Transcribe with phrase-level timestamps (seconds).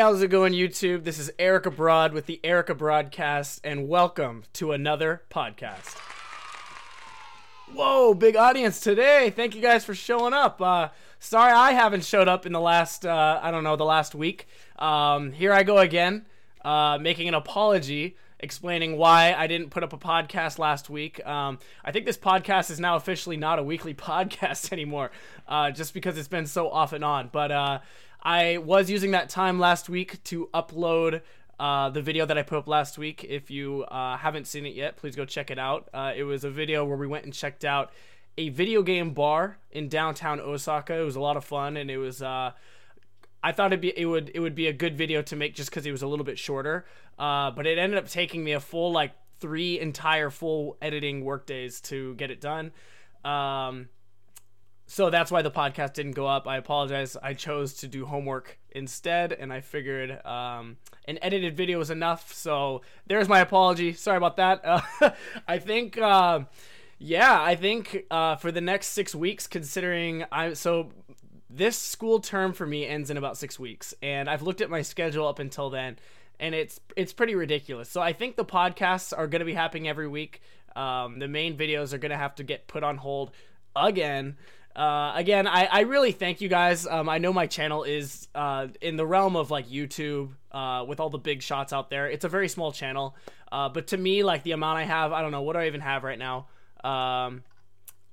[0.00, 1.04] how's it going, YouTube?
[1.04, 5.98] This is Eric Abroad with the Eric Broadcast, and welcome to another podcast.
[7.74, 9.28] Whoa, big audience today.
[9.28, 10.62] Thank you guys for showing up.
[10.62, 10.88] Uh,
[11.18, 14.46] sorry I haven't showed up in the last, uh, I don't know, the last week.
[14.78, 16.24] Um, here I go again,
[16.64, 21.24] uh, making an apology, explaining why I didn't put up a podcast last week.
[21.26, 25.10] Um, I think this podcast is now officially not a weekly podcast anymore,
[25.46, 27.28] uh, just because it's been so off and on.
[27.32, 27.78] But uh,
[28.22, 31.22] I was using that time last week to upload
[31.58, 33.24] uh, the video that I put up last week.
[33.28, 35.88] If you uh, haven't seen it yet, please go check it out.
[35.92, 37.92] Uh, it was a video where we went and checked out
[38.38, 40.94] a video game bar in downtown Osaka.
[40.94, 42.22] It was a lot of fun, and it was.
[43.42, 45.70] I thought it'd be it would it would be a good video to make just
[45.70, 46.86] because it was a little bit shorter.
[47.18, 51.46] Uh, but it ended up taking me a full like three entire full editing work
[51.46, 52.72] days to get it done.
[53.24, 53.88] Um,
[54.86, 56.48] so that's why the podcast didn't go up.
[56.48, 57.16] I apologize.
[57.22, 62.32] I chose to do homework instead, and I figured um, an edited video was enough.
[62.34, 63.92] So there's my apology.
[63.92, 64.60] Sorry about that.
[64.64, 65.10] Uh,
[65.48, 66.40] I think, uh,
[66.98, 70.90] yeah, I think uh, for the next six weeks, considering I so
[71.52, 74.82] this school term for me ends in about six weeks, and I've looked at my
[74.82, 75.98] schedule up until then,
[76.38, 77.90] and it's it's pretty ridiculous.
[77.90, 80.40] So I think the podcasts are going to be happening every week.
[80.76, 83.32] Um, the main videos are going to have to get put on hold
[83.74, 84.36] again.
[84.76, 86.86] Uh, again, I, I really thank you guys.
[86.86, 91.00] Um, I know my channel is uh, in the realm of like YouTube uh, with
[91.00, 92.08] all the big shots out there.
[92.08, 93.16] It's a very small channel,
[93.50, 95.66] uh, but to me, like the amount I have, I don't know what do I
[95.66, 96.46] even have right now.
[96.84, 97.42] Um,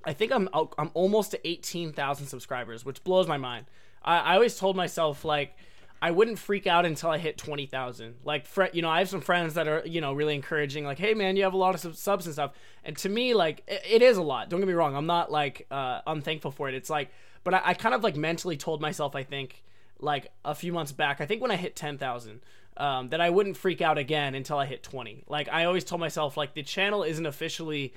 [0.07, 3.65] I think I'm I'm almost to eighteen thousand subscribers, which blows my mind.
[4.01, 5.55] I, I always told myself like
[6.01, 8.17] I wouldn't freak out until I hit 20,000.
[8.23, 10.99] Like, fr- you know, I have some friends that are, you know, really encouraging, like,
[10.99, 12.51] hey, man, you have a lot of subs and stuff.
[12.83, 14.49] And to me, like, it, it is a lot.
[14.49, 14.95] Don't get me wrong.
[14.95, 16.75] I'm not, like, uh, unthankful for it.
[16.75, 17.09] It's like,
[17.43, 19.63] but I, I kind of, like, mentally told myself, I think,
[19.99, 22.41] like, a few months back, I think when I hit 10,000,
[22.77, 25.23] um, that I wouldn't freak out again until I hit 20.
[25.27, 27.95] Like, I always told myself, like, the channel isn't officially,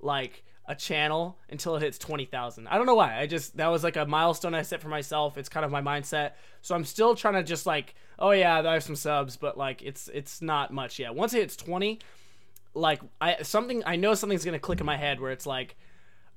[0.00, 2.68] like, a channel until it hits 20,000.
[2.68, 3.18] I don't know why.
[3.18, 5.36] I just that was like a milestone I set for myself.
[5.36, 6.32] It's kind of my mindset.
[6.62, 9.82] So I'm still trying to just like, oh yeah, I have some subs, but like
[9.82, 11.14] it's it's not much yet.
[11.14, 11.98] Once it hits 20,
[12.74, 15.76] like I something I know something's going to click in my head where it's like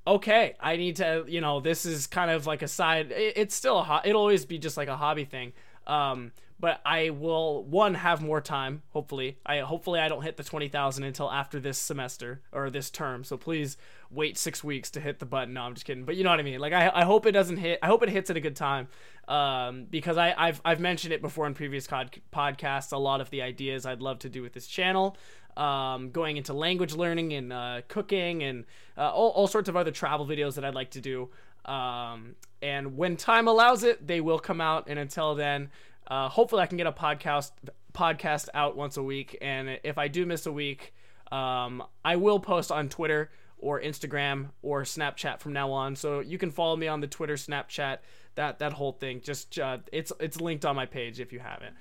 [0.06, 3.56] okay, I need to, you know, this is kind of like a side it, it's
[3.56, 5.54] still a ho- it'll always be just like a hobby thing.
[5.86, 6.32] Um
[6.64, 8.84] but I will one have more time.
[8.92, 12.90] Hopefully, I hopefully I don't hit the twenty thousand until after this semester or this
[12.90, 13.26] term.
[13.26, 13.76] So please
[14.14, 15.54] wait six weeks to hit the button.
[15.54, 16.06] No, I'm just kidding.
[16.06, 16.60] But you know what I mean.
[16.60, 17.80] Like I, I hope it doesn't hit.
[17.82, 18.88] I hope it hits at a good time.
[19.28, 22.92] Um, because I, I've I've mentioned it before in previous cod- podcasts.
[22.92, 25.18] A lot of the ideas I'd love to do with this channel.
[25.56, 28.66] Um, going into language learning and uh, cooking and
[28.98, 31.30] uh, all, all sorts of other travel videos that I'd like to do.
[31.66, 34.88] Um, and when time allows it, they will come out.
[34.88, 35.70] And until then,
[36.08, 37.52] uh, hopefully, I can get a podcast
[37.94, 39.38] podcast out once a week.
[39.42, 40.94] And if I do miss a week,
[41.32, 45.96] um, I will post on Twitter or Instagram or Snapchat from now on.
[45.96, 48.00] So you can follow me on the Twitter, Snapchat,
[48.36, 49.22] that that whole thing.
[49.22, 51.76] Just uh, it's it's linked on my page if you haven't.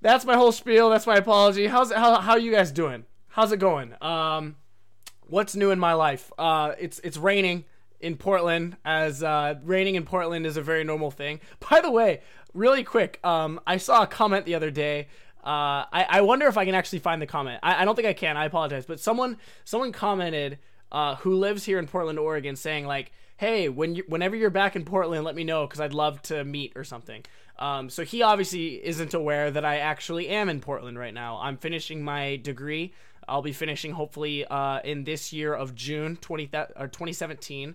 [0.00, 0.90] That's my whole spiel.
[0.90, 1.66] That's my apology.
[1.66, 3.04] How's how how you guys doing?
[3.28, 3.94] How's it going?
[4.00, 4.56] Um,
[5.26, 6.30] what's new in my life?
[6.38, 7.64] Uh, it's it's raining
[8.00, 11.40] in Portland, as uh, raining in Portland is a very normal thing.
[11.70, 12.20] By the way,
[12.52, 15.08] really quick, um, I saw a comment the other day.
[15.42, 17.60] Uh, I, I wonder if I can actually find the comment.
[17.62, 18.36] I, I don't think I can.
[18.36, 20.58] I apologize, but someone someone commented
[20.94, 24.76] uh, who lives here in Portland, Oregon, saying like, "Hey, when you whenever you're back
[24.76, 27.24] in Portland, let me know because I'd love to meet or something."
[27.58, 31.38] Um, so he obviously isn't aware that I actually am in Portland right now.
[31.42, 32.94] I'm finishing my degree.
[33.28, 37.74] I'll be finishing hopefully uh, in this year of June 20 th- or 2017.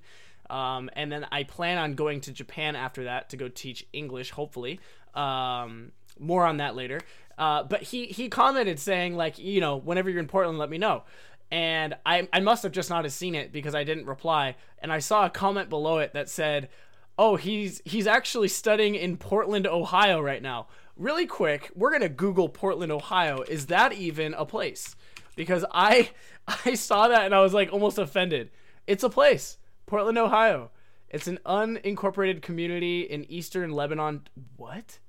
[0.50, 4.32] Um, and then I plan on going to Japan after that to go teach English,
[4.32, 4.80] hopefully.
[5.14, 7.02] Um, more on that later.
[7.38, 10.78] Uh, but he he commented saying like, you know, whenever you're in Portland, let me
[10.78, 11.04] know.
[11.52, 14.56] And I I must have just not have seen it because I didn't reply.
[14.80, 16.70] And I saw a comment below it that said,
[17.18, 22.50] "Oh, he's he's actually studying in Portland, Ohio right now." Really quick, we're gonna Google
[22.50, 23.42] Portland, Ohio.
[23.44, 24.96] Is that even a place?
[25.36, 26.12] Because I
[26.66, 28.52] I saw that and I was like almost offended.
[28.86, 29.58] It's a place.
[29.86, 30.70] Portland, Ohio.
[31.10, 34.28] It's an unincorporated community in eastern Lebanon.
[34.58, 35.00] What?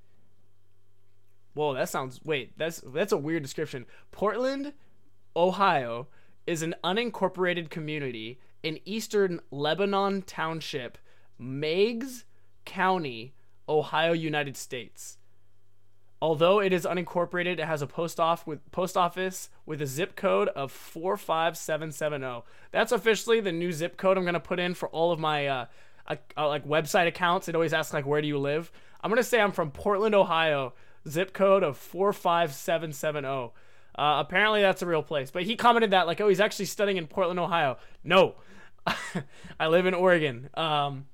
[1.52, 2.20] Whoa, that sounds.
[2.24, 3.84] Wait, that's that's a weird description.
[4.10, 4.72] Portland,
[5.36, 6.08] Ohio,
[6.50, 10.98] is an unincorporated community in eastern Lebanon Township,
[11.38, 12.24] Meigs
[12.64, 13.34] County,
[13.68, 15.18] Ohio, United States.
[16.20, 20.16] Although it is unincorporated, it has a post off with post office with a zip
[20.16, 22.44] code of 45770.
[22.72, 25.46] That's officially the new zip code I'm going to put in for all of my
[25.46, 25.66] uh,
[26.08, 27.48] uh, like website accounts.
[27.48, 28.72] It always asks like where do you live?
[29.00, 30.74] I'm going to say I'm from Portland, Ohio
[31.08, 33.52] zip code of 45770.
[33.94, 35.30] Uh, apparently that's a real place.
[35.30, 37.78] But he commented that like, oh, he's actually studying in Portland, Ohio.
[38.04, 38.34] No,
[39.60, 40.48] I live in Oregon.
[40.54, 41.06] Um,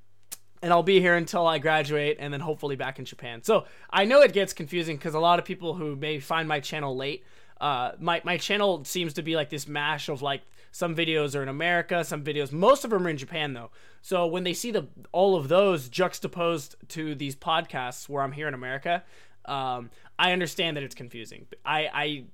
[0.63, 3.43] and I'll be here until I graduate and then hopefully back in Japan.
[3.43, 6.61] So I know it gets confusing because a lot of people who may find my
[6.61, 7.25] channel late,
[7.61, 10.43] uh, my, my channel seems to be like this mash of like
[10.73, 13.71] some videos are in America, some videos, most of them are in Japan though.
[14.03, 18.49] So when they see the all of those juxtaposed to these podcasts where I'm here
[18.49, 19.03] in America,
[19.47, 21.47] um, I understand that it's confusing.
[21.65, 22.25] I, I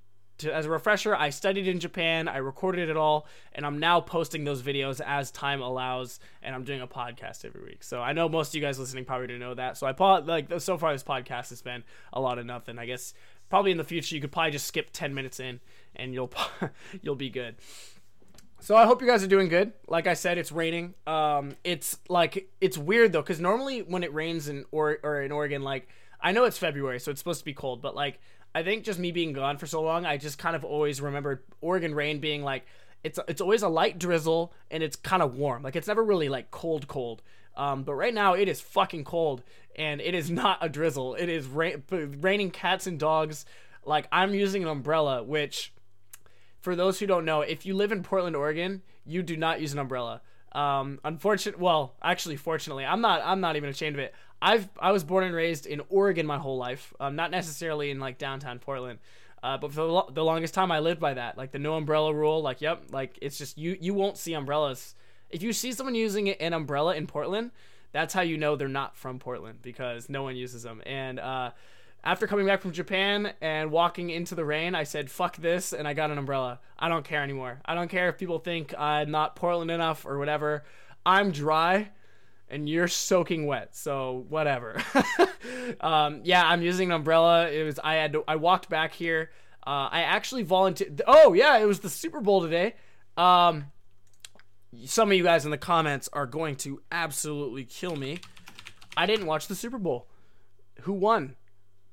[0.43, 4.00] to, as a refresher, I studied in Japan, I recorded it all, and I'm now
[4.00, 7.83] posting those videos as time allows, and I'm doing a podcast every week.
[7.83, 9.77] So I know most of you guys listening probably don't know that.
[9.77, 12.79] So I like so far this podcast has been a lot of nothing.
[12.79, 13.15] I guess
[13.49, 15.61] probably in the future you could probably just skip 10 minutes in
[15.94, 16.33] and you'll
[17.03, 17.56] you'll be good.
[18.61, 19.73] So I hope you guys are doing good.
[19.89, 20.94] Like I said, it's raining.
[21.06, 25.33] Um, it's like it's weird though, because normally when it rains in or or in
[25.33, 25.89] Oregon, like
[26.22, 28.20] I know it's February, so it's supposed to be cold, but like
[28.54, 31.42] I think just me being gone for so long, I just kind of always remembered
[31.60, 32.66] Oregon rain being like
[33.02, 35.62] it's it's always a light drizzle and it's kind of warm.
[35.62, 37.22] Like it's never really like cold cold.
[37.56, 39.42] Um, but right now it is fucking cold
[39.76, 41.14] and it is not a drizzle.
[41.14, 43.44] It is ra- raining cats and dogs.
[43.84, 45.72] Like I'm using an umbrella, which
[46.60, 49.72] for those who don't know, if you live in Portland, Oregon, you do not use
[49.72, 50.22] an umbrella.
[50.52, 51.58] Um, unfortunate.
[51.58, 53.22] Well, actually, fortunately, I'm not.
[53.24, 54.14] I'm not even ashamed of it.
[54.43, 58.00] I've I was born and raised in Oregon my whole life, um, not necessarily in
[58.00, 58.99] like downtown Portland.
[59.41, 61.75] Uh, but for the, lo- the longest time, I lived by that, like the no
[61.75, 62.43] umbrella rule.
[62.43, 64.97] Like, yep, like it's just you you won't see umbrellas.
[65.31, 67.53] If you see someone using an umbrella in Portland,
[67.93, 70.83] that's how you know they're not from Portland because no one uses them.
[70.87, 71.53] And uh,
[72.05, 75.87] after coming back from Japan and walking into the rain, I said, fuck this, and
[75.87, 76.59] I got an umbrella.
[76.79, 77.61] I don't care anymore.
[77.65, 80.65] I don't care if people think I'm not Portland enough or whatever.
[81.06, 81.91] I'm dry
[82.52, 84.81] and you're soaking wet, so whatever.
[85.81, 87.49] um, yeah, I'm using an umbrella.
[87.49, 89.31] It was I had to, I walked back here.
[89.66, 91.00] Uh, I actually volunteered.
[91.06, 92.75] Oh yeah, it was the Super Bowl today.
[93.16, 93.66] Um,
[94.84, 98.19] some of you guys in the comments are going to absolutely kill me.
[98.96, 100.08] I didn't watch the Super Bowl.
[100.82, 101.37] Who won?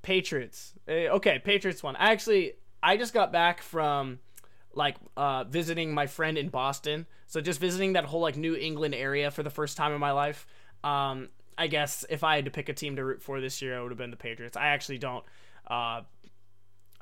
[0.02, 0.74] Patriots.
[0.88, 1.96] Uh, okay, Patriots won.
[1.96, 2.54] I actually
[2.84, 4.20] I just got back from
[4.74, 7.06] like uh, visiting my friend in Boston.
[7.28, 10.12] So just visiting that whole like New England area for the first time in my
[10.12, 10.46] life.
[10.84, 13.78] Um, I guess if I had to pick a team to root for this year,
[13.78, 14.56] it would have been the Patriots.
[14.56, 15.26] I actually don't.
[15.70, 16.02] Uh,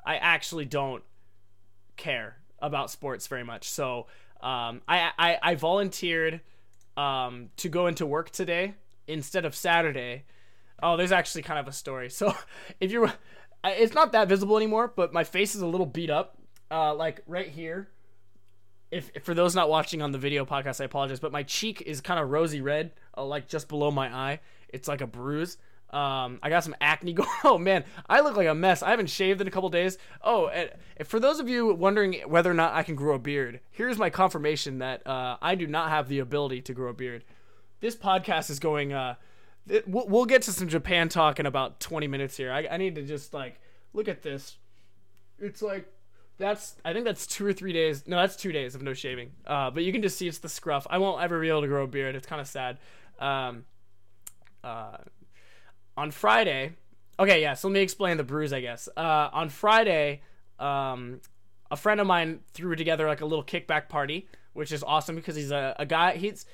[0.04, 1.02] I actually don't
[1.96, 3.68] care about sports very much.
[3.68, 4.06] So
[4.40, 6.40] um, I, I I volunteered
[6.96, 8.74] um, to go into work today
[9.06, 10.24] instead of Saturday.
[10.82, 12.08] Oh, there's actually kind of a story.
[12.18, 12.34] So
[12.80, 13.12] if you're,
[13.64, 16.37] it's not that visible anymore, but my face is a little beat up
[16.70, 17.88] uh, like right here.
[18.90, 21.82] If, if, for those not watching on the video podcast, I apologize, but my cheek
[21.82, 24.40] is kind of rosy red, uh, like just below my eye.
[24.70, 25.58] It's like a bruise.
[25.90, 27.28] Um, I got some acne going.
[27.44, 28.82] Oh man, I look like a mess.
[28.82, 29.98] I haven't shaved in a couple days.
[30.22, 30.70] Oh, and
[31.06, 34.10] for those of you wondering whether or not I can grow a beard, here's my
[34.10, 37.24] confirmation that uh, I do not have the ability to grow a beard.
[37.80, 38.92] This podcast is going.
[38.92, 39.14] Uh,
[39.68, 42.50] it, we'll, we'll, get to some Japan talk in about 20 minutes here.
[42.50, 43.60] I, I need to just like
[43.92, 44.56] look at this.
[45.38, 45.90] It's like
[46.38, 48.06] that's I think that's two or three days.
[48.06, 49.32] No, that's two days of no shaving.
[49.46, 50.86] Uh, but you can just see it's the scruff.
[50.88, 52.14] I won't ever be able to grow a beard.
[52.14, 52.78] It's kind of sad.
[53.18, 53.64] Um,
[54.62, 54.98] uh,
[55.96, 56.74] on Friday,
[57.18, 57.54] okay, yeah.
[57.54, 58.52] So let me explain the bruise.
[58.52, 60.22] I guess uh, on Friday,
[60.58, 61.20] um,
[61.70, 65.34] a friend of mine threw together like a little kickback party, which is awesome because
[65.34, 66.16] he's a, a guy.
[66.16, 66.46] He's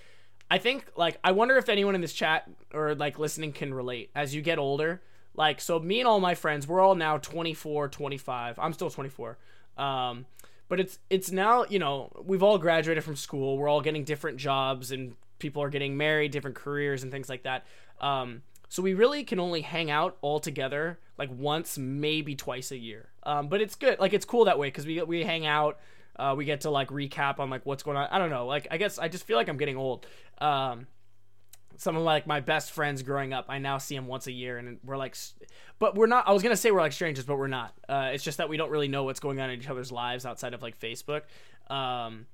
[0.51, 4.11] I think like I wonder if anyone in this chat or like listening can relate
[4.15, 5.03] as you get older.
[5.35, 8.59] Like so me and all my friends, we're all now 24, 25.
[8.59, 9.37] I'm still 24.
[9.77, 10.27] Um,
[10.69, 13.59] but it's it's now you know we've all graduated from school.
[13.59, 17.43] We're all getting different jobs and people are getting married, different careers and things like
[17.43, 17.67] that.
[18.01, 22.79] Um, so we really can only hang out all together like once, maybe twice a
[22.79, 23.09] year.
[23.23, 23.99] Um, but it's good.
[23.99, 25.79] Like it's cool that way because we we hang out.
[26.17, 28.09] Uh, we get to like recap on like what's going on.
[28.11, 28.47] I don't know.
[28.47, 30.07] Like I guess I just feel like I'm getting old.
[30.39, 30.87] Um,
[31.77, 33.47] some of like my best friends growing up.
[33.49, 35.17] I now see them once a year and we're like
[35.79, 37.75] but we're not i was gonna say we're like strangers but we're not.
[37.89, 40.27] Uh, it's just that we don't really know what's going on in each other's lives
[40.27, 41.23] outside of like facebook.
[41.69, 42.27] Um,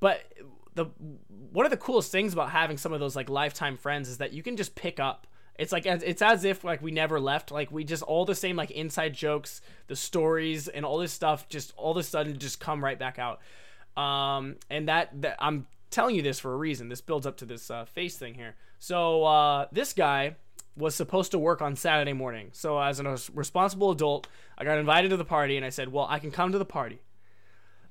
[0.00, 0.22] but
[0.74, 0.86] the
[1.52, 4.32] one of the coolest things about having some of those like lifetime friends is that
[4.32, 5.26] you can just pick up.
[5.58, 7.50] It's like it's as if like we never left.
[7.50, 11.48] Like we just all the same like inside jokes the stories and all this stuff
[11.48, 13.40] just all of a sudden just come right back out.
[13.96, 17.44] Um, and that, that i'm telling you this for a reason this builds up to
[17.44, 20.36] this uh, face thing here so uh, this guy
[20.76, 22.48] was supposed to work on Saturday morning.
[22.52, 26.06] So as a responsible adult, I got invited to the party and I said, "Well,
[26.08, 27.00] I can come to the party,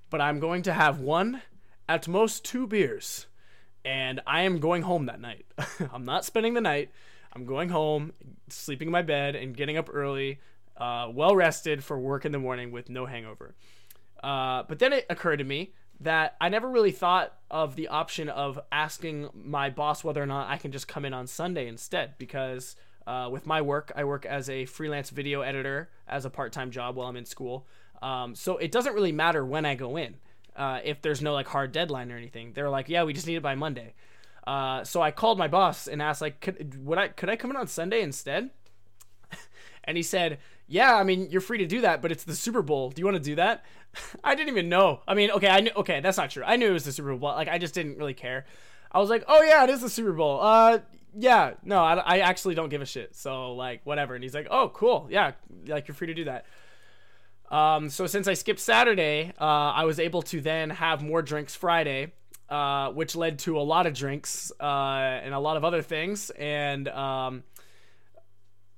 [0.09, 1.43] but I'm going to have one,
[1.87, 3.27] at most two beers,
[3.85, 5.45] and I am going home that night.
[5.93, 6.89] I'm not spending the night.
[7.33, 8.13] I'm going home,
[8.47, 10.39] sleeping in my bed, and getting up early."
[10.79, 13.53] uh, well rested for work in the morning with no hangover.
[14.23, 18.29] Uh, but then it occurred to me that I never really thought of the option
[18.29, 22.17] of asking my boss whether or not I can just come in on Sunday instead
[22.17, 22.75] because
[23.05, 26.71] uh, with my work, I work as a freelance video editor as a part time
[26.71, 27.67] job while I'm in school.
[28.01, 30.15] Um, so it doesn't really matter when I go in
[30.55, 32.53] uh, if there's no like hard deadline or anything.
[32.53, 33.93] They're like, yeah, we just need it by Monday.
[34.45, 37.51] Uh, so I called my boss and asked like, could, would I could I come
[37.51, 38.49] in on Sunday instead?
[39.83, 40.39] and he said,
[40.69, 42.91] yeah, I mean you're free to do that, but it's the Super Bowl.
[42.91, 43.65] Do you want to do that?
[44.23, 45.01] I didn't even know.
[45.07, 45.71] I mean, okay, I knew.
[45.75, 46.43] Okay, that's not true.
[46.45, 47.31] I knew it was the Super Bowl.
[47.31, 48.45] Like I just didn't really care.
[48.91, 50.39] I was like, oh yeah, it is the Super Bowl.
[50.41, 50.79] Uh,
[51.15, 53.15] yeah, no, I, I actually don't give a shit.
[53.15, 54.15] So like whatever.
[54.15, 55.33] And he's like, oh cool, yeah,
[55.67, 56.45] like you're free to do that.
[57.49, 61.55] Um, so since I skipped Saturday, uh, I was able to then have more drinks
[61.55, 62.13] Friday,
[62.47, 64.63] uh, which led to a lot of drinks uh,
[65.23, 66.29] and a lot of other things.
[66.31, 67.43] And um,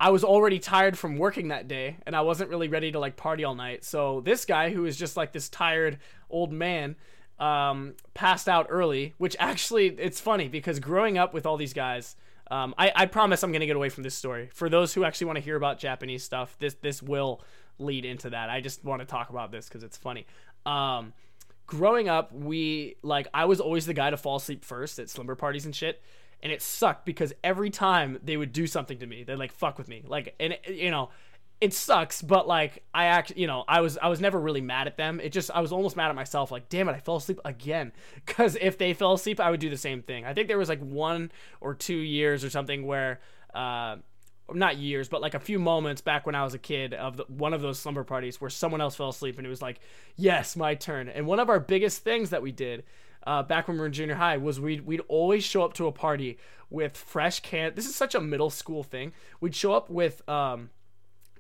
[0.01, 3.15] I was already tired from working that day, and I wasn't really ready to like
[3.17, 3.84] party all night.
[3.84, 6.96] So this guy, who is just like this tired old man,
[7.38, 9.13] um, passed out early.
[9.20, 12.15] Which actually, it's funny because growing up with all these guys.
[12.50, 14.50] Um, I, I promise I'm gonna get away from this story.
[14.51, 17.41] For those who actually want to hear about Japanese stuff, this this will
[17.77, 18.50] lead into that.
[18.50, 20.25] I just want to talk about this because it's funny.
[20.65, 21.13] Um,
[21.67, 25.36] growing up, we like I was always the guy to fall asleep first at slumber
[25.36, 26.01] parties and shit,
[26.43, 29.77] and it sucked because every time they would do something to me, they'd like fuck
[29.77, 31.10] with me, like and you know.
[31.60, 34.88] It sucks, but like I act, you know, I was I was never really mad
[34.88, 35.19] at them.
[35.19, 36.50] It just I was almost mad at myself.
[36.50, 37.91] Like, damn it, I fell asleep again.
[38.25, 40.25] Because if they fell asleep, I would do the same thing.
[40.25, 43.19] I think there was like one or two years or something where
[43.53, 43.98] uh,
[44.53, 47.25] not years, but like a few moments back when I was a kid of the,
[47.27, 49.79] one of those slumber parties where someone else fell asleep and it was like,
[50.15, 51.10] yes, my turn.
[51.10, 52.83] And one of our biggest things that we did
[53.25, 55.87] uh, back when we were in junior high was we'd, we'd always show up to
[55.87, 56.37] a party
[56.69, 57.73] with fresh can.
[57.75, 59.13] This is such a middle school thing.
[59.39, 60.69] We'd show up with um,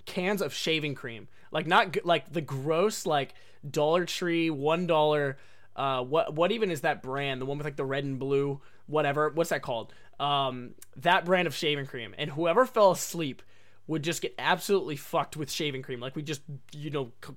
[0.05, 3.33] cans of shaving cream, like not like the gross like
[3.69, 5.37] Dollar Tree one dollar.
[5.75, 7.39] Uh, what what even is that brand?
[7.41, 9.29] The one with like the red and blue, whatever.
[9.29, 9.93] What's that called?
[10.21, 13.41] um, that brand of shaving cream, and whoever fell asleep
[13.87, 15.99] would just get absolutely fucked with shaving cream.
[15.99, 17.33] Like we just, you know, c-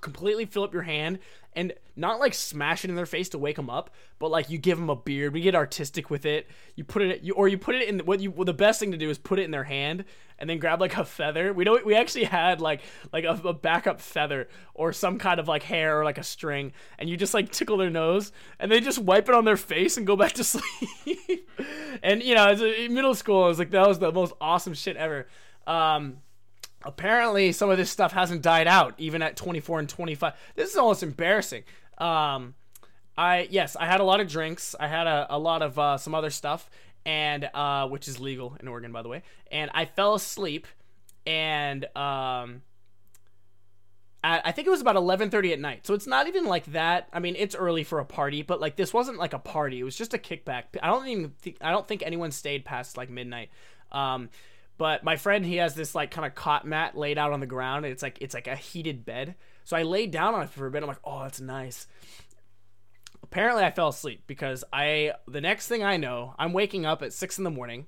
[0.00, 1.18] completely fill up your hand
[1.54, 4.58] and not like smash it in their face to wake them up, but like you
[4.58, 5.32] give them a beard.
[5.32, 6.48] We get artistic with it.
[6.74, 8.30] You put it, you, or you put it in what you.
[8.30, 10.04] Well, the best thing to do is put it in their hand
[10.38, 11.52] and then grab like a feather.
[11.52, 11.86] We don't.
[11.86, 12.80] We actually had like
[13.12, 16.72] like a, a backup feather or some kind of like hair or like a string,
[16.98, 19.96] and you just like tickle their nose and they just wipe it on their face
[19.96, 21.48] and go back to sleep.
[22.02, 24.74] and you know, as a, middle school, I was like that was the most awesome
[24.74, 25.28] shit ever.
[25.66, 26.18] Um,
[26.84, 30.76] apparently some of this stuff hasn't died out even at 24 and 25 this is
[30.76, 31.62] almost embarrassing
[31.98, 32.54] um
[33.16, 35.96] i yes i had a lot of drinks i had a, a lot of uh,
[35.96, 36.68] some other stuff
[37.06, 40.66] and uh which is legal in oregon by the way and i fell asleep
[41.26, 42.62] and um
[44.26, 45.86] I think it was about 11:30 at night.
[45.86, 47.10] So it's not even like that.
[47.12, 49.78] I mean, it's early for a party, but like this wasn't like a party.
[49.78, 50.62] It was just a kickback.
[50.82, 53.50] I don't even I don't think anyone stayed past like midnight.
[53.92, 54.30] Um,
[54.76, 57.46] but my friend, he has this like kind of cot mat laid out on the
[57.46, 57.86] ground.
[57.86, 59.36] It's like it's like a heated bed.
[59.64, 60.82] So I laid down on it for a bit.
[60.82, 61.86] I'm like, oh, that's nice.
[63.22, 67.12] Apparently, I fell asleep because I the next thing I know, I'm waking up at
[67.12, 67.86] six in the morning.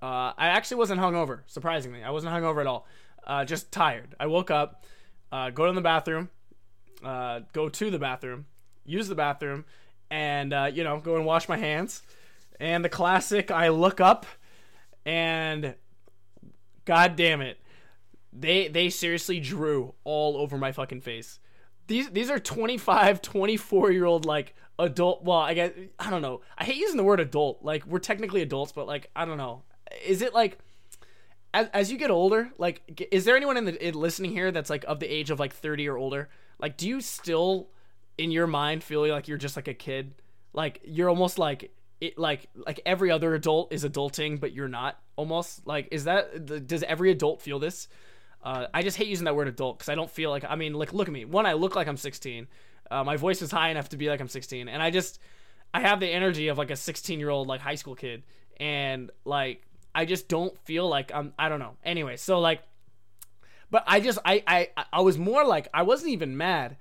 [0.00, 1.40] Uh, I actually wasn't hungover.
[1.46, 2.86] Surprisingly, I wasn't hungover at all.
[3.26, 4.14] Uh, just tired.
[4.18, 4.84] I woke up,
[5.32, 6.30] uh, go to the bathroom,
[7.04, 8.46] uh, go to the bathroom,
[8.86, 9.64] use the bathroom,
[10.08, 12.02] and uh, you know, go and wash my hands.
[12.60, 14.24] And the classic, I look up,
[15.04, 15.74] and
[16.88, 17.58] God damn it.
[18.32, 21.38] They they seriously drew all over my fucking face.
[21.86, 25.22] These these are 25, 24 year old like adult.
[25.22, 26.40] Well, I guess I don't know.
[26.56, 27.62] I hate using the word adult.
[27.62, 29.64] Like we're technically adults, but like I don't know.
[30.02, 30.56] Is it like
[31.52, 32.52] as, as you get older?
[32.56, 35.38] Like, is there anyone in the in listening here that's like of the age of
[35.38, 36.30] like 30 or older?
[36.58, 37.68] Like, do you still
[38.16, 40.14] in your mind feel like you're just like a kid?
[40.54, 45.00] Like you're almost like it like like every other adult is adulting but you're not
[45.16, 45.66] almost?
[45.66, 47.88] Like is that does every adult feel this?
[48.40, 50.72] Uh, i just hate using that word adult because i don't feel like i mean
[50.72, 51.24] like look at me.
[51.24, 52.46] One i look like i'm 16
[52.88, 55.18] uh, my voice is high enough to be like i'm 16 and i just
[55.74, 58.22] i have the energy of like a 16 year old like high school kid
[58.58, 59.62] and like
[59.92, 61.76] i just don't feel like i'm i don't know.
[61.82, 62.62] Anyway so like
[63.72, 66.76] but i just i i i was more like i wasn't even mad.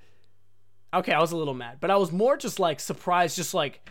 [0.93, 3.89] Okay i was a little mad but i was more just like surprised just like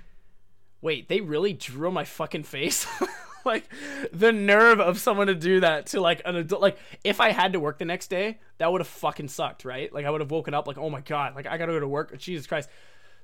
[0.80, 2.86] wait, they really drew my fucking face?
[3.44, 3.68] like
[4.12, 7.52] the nerve of someone to do that to like an adult like if I had
[7.52, 9.92] to work the next day, that would have fucking sucked, right?
[9.92, 11.80] Like I would have woken up like, "Oh my god, like I got to go
[11.80, 12.68] to work." Jesus Christ.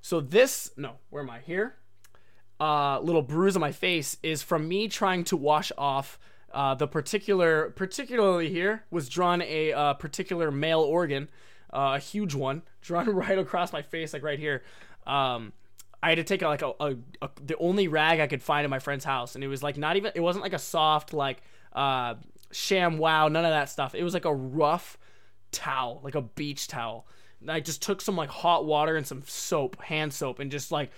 [0.00, 1.40] So this, no, where am I?
[1.40, 1.74] Here.
[2.60, 6.18] Uh little bruise on my face is from me trying to wash off
[6.54, 11.30] Uh, the particular, particularly here, was drawn a uh, particular male organ,
[11.72, 14.62] uh, a huge one, drawn right across my face, like right here.
[15.06, 15.54] Um,
[16.02, 18.70] I had to take like a, a, a, the only rag I could find in
[18.70, 20.12] my friend's house, and it was like not even.
[20.14, 21.42] It wasn't like a soft like
[21.72, 22.14] uh,
[22.52, 23.94] ShamWow, none of that stuff.
[23.94, 24.98] It was like a rough
[25.52, 27.06] towel, like a beach towel.
[27.40, 30.72] And I just took some like hot water and some soap, hand soap, and just
[30.72, 30.90] like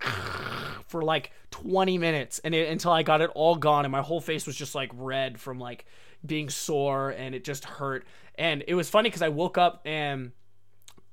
[0.86, 4.20] for like 20 minutes and it, until I got it all gone and my whole
[4.20, 5.86] face was just like red from like
[6.24, 8.04] being sore and it just hurt
[8.36, 10.32] and it was funny because I woke up and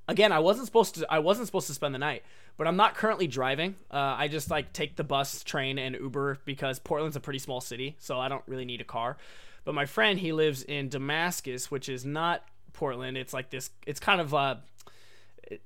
[0.08, 2.22] again I wasn't supposed to I wasn't supposed to spend the night
[2.60, 6.40] but I'm not currently driving uh, I just like take the bus train and Uber
[6.44, 9.16] because Portland's a pretty small city so I don't really need a car
[9.64, 13.98] but my friend he lives in Damascus which is not Portland it's like this it's
[13.98, 14.56] kind of uh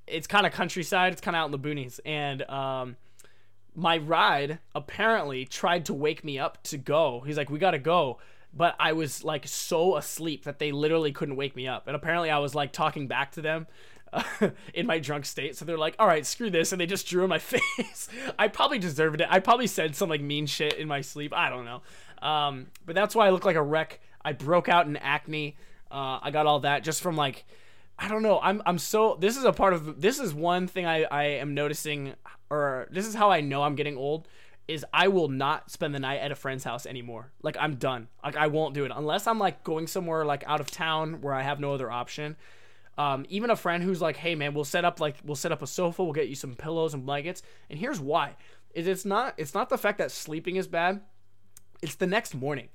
[0.07, 2.95] it's kind of countryside it's kind of out in the boonies and um
[3.75, 7.25] my ride apparently tried to wake me up to go.
[7.27, 8.19] He's like, "We got to go."
[8.57, 11.89] But I was like so asleep that they literally couldn't wake me up.
[11.89, 13.67] And apparently I was like talking back to them
[14.75, 15.57] in my drunk state.
[15.57, 18.09] So they're like, "All right, screw this." And they just drew in my face.
[18.39, 19.29] I probably deserved it.
[19.31, 21.33] I probably said some like mean shit in my sleep.
[21.35, 21.83] I don't know.
[22.27, 24.01] Um, but that's why I look like a wreck.
[24.25, 25.57] I broke out in acne.
[25.91, 27.45] Uh, I got all that just from like
[27.99, 28.41] I don't know.
[28.43, 31.55] I'm I'm so this is a part of this is one thing I I am
[31.55, 32.15] noticing
[32.51, 34.29] or this is how I know I'm getting old
[34.67, 37.31] is I will not spend the night at a friend's house anymore.
[37.43, 38.09] Like I'm done.
[38.25, 41.35] Like I won't do it unless I'm like going somewhere like out of town where
[41.35, 42.37] I have no other option.
[42.97, 45.63] Um, even a friend who's like, "Hey man, we'll set up like we'll set up
[45.63, 48.37] a sofa, we'll get you some pillows and blankets." And here's why:
[48.75, 51.01] is it's not it's not the fact that sleeping is bad.
[51.83, 52.69] It's the next morning.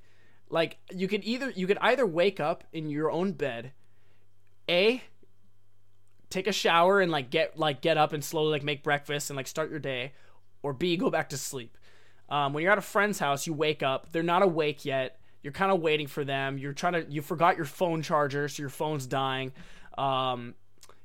[0.48, 3.72] Like you could either you could either wake up in your own bed,
[4.68, 5.02] a
[6.28, 9.36] take a shower and like get like get up and slowly like make breakfast and
[9.36, 10.12] like start your day,
[10.62, 11.76] or B go back to sleep.
[12.28, 14.12] Um, when you're at a friend's house, you wake up.
[14.12, 15.18] They're not awake yet.
[15.42, 16.58] You're kind of waiting for them.
[16.58, 17.06] You're trying to.
[17.10, 19.52] You forgot your phone charger, so your phone's dying.
[19.98, 20.54] Um,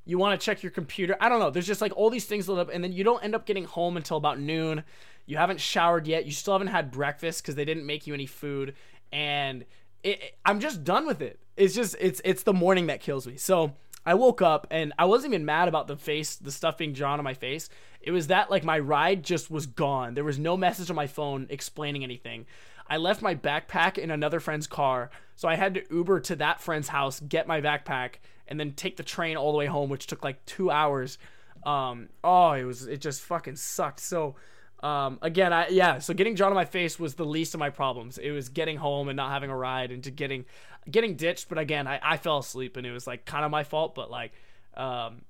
[0.04, 1.16] you want to check your computer.
[1.20, 1.50] I don't know.
[1.50, 3.64] There's just like all these things lit up, and then you don't end up getting
[3.64, 4.84] home until about noon.
[5.26, 6.24] You haven't showered yet.
[6.26, 8.74] You still haven't had breakfast because they didn't make you any food,
[9.12, 9.64] and
[10.02, 11.40] it, it, I'm just done with it.
[11.56, 13.36] It's just it's it's the morning that kills me.
[13.36, 16.92] So I woke up and I wasn't even mad about the face, the stuff being
[16.92, 17.68] drawn on my face.
[18.00, 20.14] It was that like my ride just was gone.
[20.14, 22.46] There was no message on my phone explaining anything.
[22.88, 26.60] I left my backpack in another friend's car, so I had to Uber to that
[26.60, 28.18] friend's house, get my backpack,
[28.48, 31.18] and then take the train all the way home, which took like two hours.
[31.64, 34.00] Um, oh, it was it just fucking sucked.
[34.00, 34.36] So
[34.80, 35.98] um, again, I yeah.
[35.98, 38.18] So getting drawn on my face was the least of my problems.
[38.18, 40.44] It was getting home and not having a ride, and to getting
[40.90, 41.48] getting ditched.
[41.48, 43.94] But again, I, I fell asleep, and it was like kind of my fault.
[43.94, 44.32] But like,
[44.76, 45.22] um,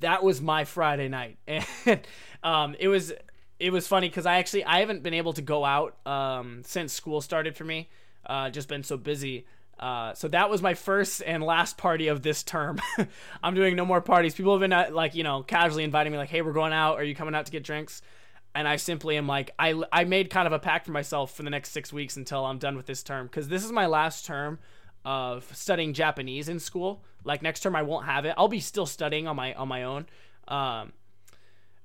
[0.00, 2.00] that was my Friday night, and
[2.42, 3.12] um, it was
[3.60, 6.92] it was funny because I actually I haven't been able to go out um, since
[6.92, 7.88] school started for me.
[8.24, 9.46] Uh, just been so busy.
[9.78, 12.80] Uh, so that was my first and last party of this term.
[13.42, 14.34] I'm doing no more parties.
[14.34, 16.96] People have been uh, like, you know, casually inviting me, like, "Hey, we're going out.
[16.96, 18.02] Are you coming out to get drinks?"
[18.56, 21.42] and I simply am like I I made kind of a pact for myself for
[21.42, 24.24] the next six weeks until I'm done with this term because this is my last
[24.24, 24.58] term
[25.04, 27.04] of studying Japanese in school.
[27.22, 28.34] Like next term I won't have it.
[28.38, 30.06] I'll be still studying on my on my own.
[30.48, 30.94] Um,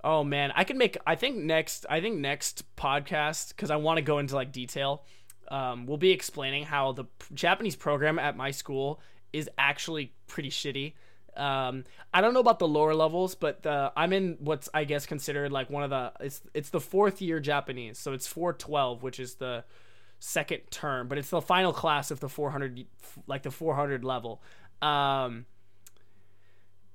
[0.02, 0.98] oh man, I can make.
[1.06, 1.86] I think next.
[1.90, 5.04] I think next podcast because I want to go into like detail.
[5.50, 9.02] Um, we'll be explaining how the Japanese program at my school
[9.34, 10.94] is actually pretty shitty.
[11.36, 15.06] Um, I don't know about the lower levels, but the, I'm in what's I guess
[15.06, 19.20] considered like one of the it's it's the fourth year Japanese, so it's 412, which
[19.20, 19.64] is the
[20.20, 22.86] second term, but it's the final class of the 400
[23.28, 24.42] like the 400 level.
[24.82, 25.46] Um,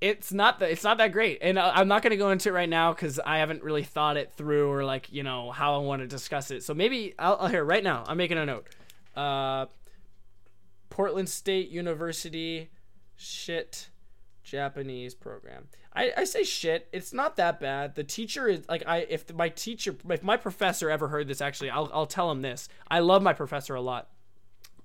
[0.00, 2.68] it's not that it's not that great, and I'm not gonna go into it right
[2.68, 6.02] now because I haven't really thought it through or like you know how I want
[6.02, 6.62] to discuss it.
[6.62, 8.04] So maybe I'll, I'll here right now.
[8.06, 8.66] I'm making a note.
[9.14, 9.66] Uh,
[10.90, 12.70] Portland State University
[13.16, 13.88] shit
[14.42, 15.68] Japanese program.
[15.94, 16.88] I, I say shit.
[16.92, 17.94] It's not that bad.
[17.94, 21.70] The teacher is like I if my teacher if my professor ever heard this actually
[21.70, 22.68] I'll I'll tell him this.
[22.88, 24.08] I love my professor a lot.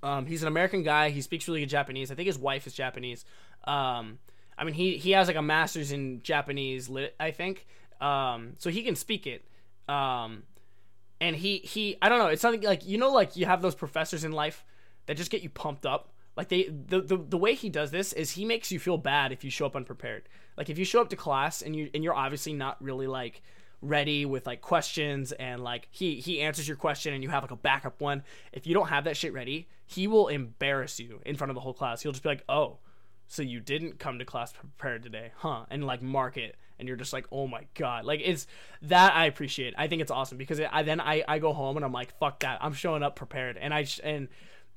[0.01, 1.09] Um, he's an American guy.
[1.09, 2.11] He speaks really good Japanese.
[2.11, 3.23] I think his wife is Japanese.
[3.65, 4.17] Um,
[4.61, 7.15] I mean he he has like a master's in Japanese lit.
[7.19, 7.65] I think.
[7.99, 9.43] Um, so he can speak it.
[9.89, 10.43] Um,
[11.19, 12.27] and he he I don't know.
[12.27, 14.63] It's something like you know like you have those professors in life
[15.07, 18.13] that just get you pumped up like they the, the the way he does this
[18.13, 20.23] is he makes you feel bad if you show up unprepared.
[20.57, 23.41] Like if you show up to class and you and you're obviously not really like
[23.81, 27.51] ready with like questions and like he he answers your question and you have like
[27.51, 28.23] a backup one.
[28.53, 31.61] If you don't have that shit ready, he will embarrass you in front of the
[31.61, 32.01] whole class.
[32.01, 32.77] He'll just be like, "Oh,
[33.31, 36.97] so you didn't come to class prepared today, huh?" And like mark it and you're
[36.97, 38.47] just like, "Oh my god." Like it's
[38.81, 39.73] that I appreciate.
[39.77, 42.17] I think it's awesome because it, I then I I go home and I'm like,
[42.19, 42.57] "Fuck that.
[42.61, 44.27] I'm showing up prepared." And I and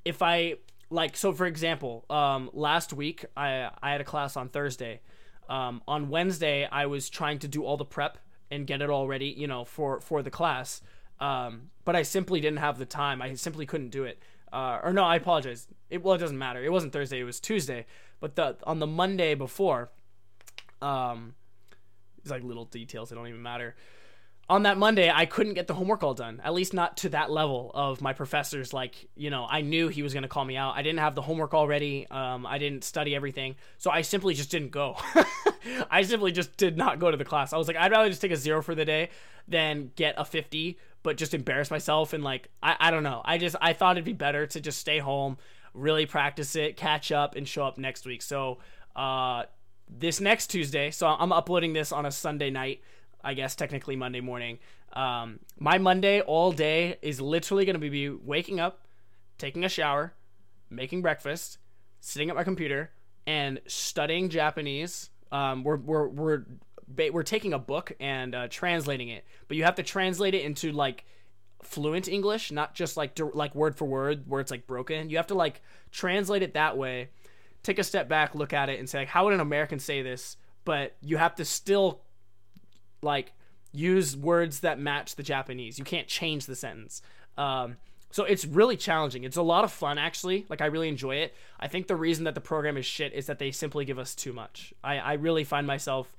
[0.05, 0.55] if I
[0.89, 5.01] like so for example, um, last week I I had a class on Thursday.
[5.49, 8.17] Um, on Wednesday I was trying to do all the prep
[8.49, 10.81] and get it all ready, you know, for for the class.
[11.19, 13.21] Um, but I simply didn't have the time.
[13.21, 14.19] I simply couldn't do it.
[14.53, 15.67] Uh, or no, I apologize.
[15.89, 16.63] It, well, it doesn't matter.
[16.63, 17.19] It wasn't Thursday.
[17.19, 17.85] It was Tuesday.
[18.19, 19.91] But the on the Monday before,
[20.81, 21.35] um,
[22.19, 23.09] it's like little details.
[23.09, 23.75] They don't even matter
[24.47, 26.39] on that Monday, I couldn't get the homework all done.
[26.43, 28.73] At least not to that level of my professors.
[28.73, 30.75] Like, you know, I knew he was to call me out.
[30.75, 32.05] I didn't have the homework already.
[32.11, 33.55] Um, I didn't study everything.
[33.79, 34.97] So I simply just didn't go.
[35.89, 37.53] I simply just did not go to the class.
[37.53, 39.09] I was like, I'd rather just take a zero for the day
[39.47, 42.13] than get a 50, but just embarrass myself.
[42.13, 43.23] And like, I, I don't know.
[43.25, 45.37] I just, I thought it'd be better to just stay home,
[45.75, 48.21] really practice it, catch up, and show up next week.
[48.21, 48.59] So,
[48.95, 49.43] uh,
[49.87, 52.81] this next Tuesday, so I'm uploading this on a Sunday night.
[53.23, 54.59] I guess technically Monday morning.
[54.93, 58.81] Um, my Monday all day is literally going to be waking up,
[59.37, 60.13] taking a shower,
[60.69, 61.57] making breakfast,
[61.99, 62.91] sitting at my computer,
[63.25, 65.09] and studying Japanese.
[65.31, 66.45] Um, we're we're we're
[67.11, 70.71] we're taking a book and uh, translating it, but you have to translate it into
[70.71, 71.05] like
[71.65, 75.09] fluent English, not just like like word for word where it's like broken.
[75.09, 77.09] You have to like translate it that way.
[77.63, 80.01] Take a step back, look at it, and say, like, how would an American say
[80.01, 80.37] this?
[80.65, 82.01] But you have to still
[83.01, 83.33] like
[83.71, 85.77] use words that match the Japanese.
[85.77, 87.01] You can't change the sentence.
[87.37, 87.77] Um,
[88.11, 89.25] so it's really challenging.
[89.25, 90.45] It's a lot of fun, actually.
[90.47, 91.35] Like I really enjoy it.
[91.59, 94.15] I think the reason that the program is shit is that they simply give us
[94.15, 94.73] too much.
[94.83, 96.15] I, I really find myself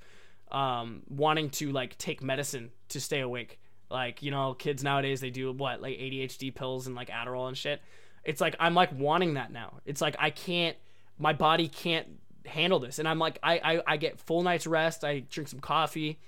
[0.51, 3.59] um, wanting to like take medicine to stay awake.
[3.89, 7.57] Like you know, kids nowadays they do what like ADHD pills and like Adderall and
[7.57, 7.81] shit.
[8.23, 9.79] It's like I'm like wanting that now.
[9.85, 10.75] It's like I can't.
[11.19, 12.07] My body can't
[12.45, 15.03] handle this, and I'm like I I, I get full night's rest.
[15.03, 16.19] I drink some coffee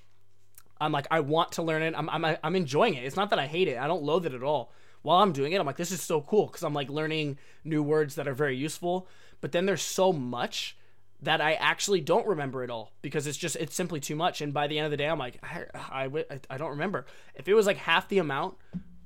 [0.82, 1.94] I'm like, I want to learn it.
[1.96, 3.04] I'm, I'm, I'm enjoying it.
[3.04, 3.78] It's not that I hate it.
[3.78, 4.72] I don't loathe it at all.
[5.02, 7.84] While I'm doing it, I'm like, this is so cool because I'm like learning new
[7.84, 9.08] words that are very useful.
[9.42, 10.78] But then there's so much
[11.22, 14.42] that I actually don't remember it all because it's just it's simply too much.
[14.42, 17.06] And by the end of the day, I'm like, I I, I don't remember.
[17.36, 18.56] If it was like half the amount,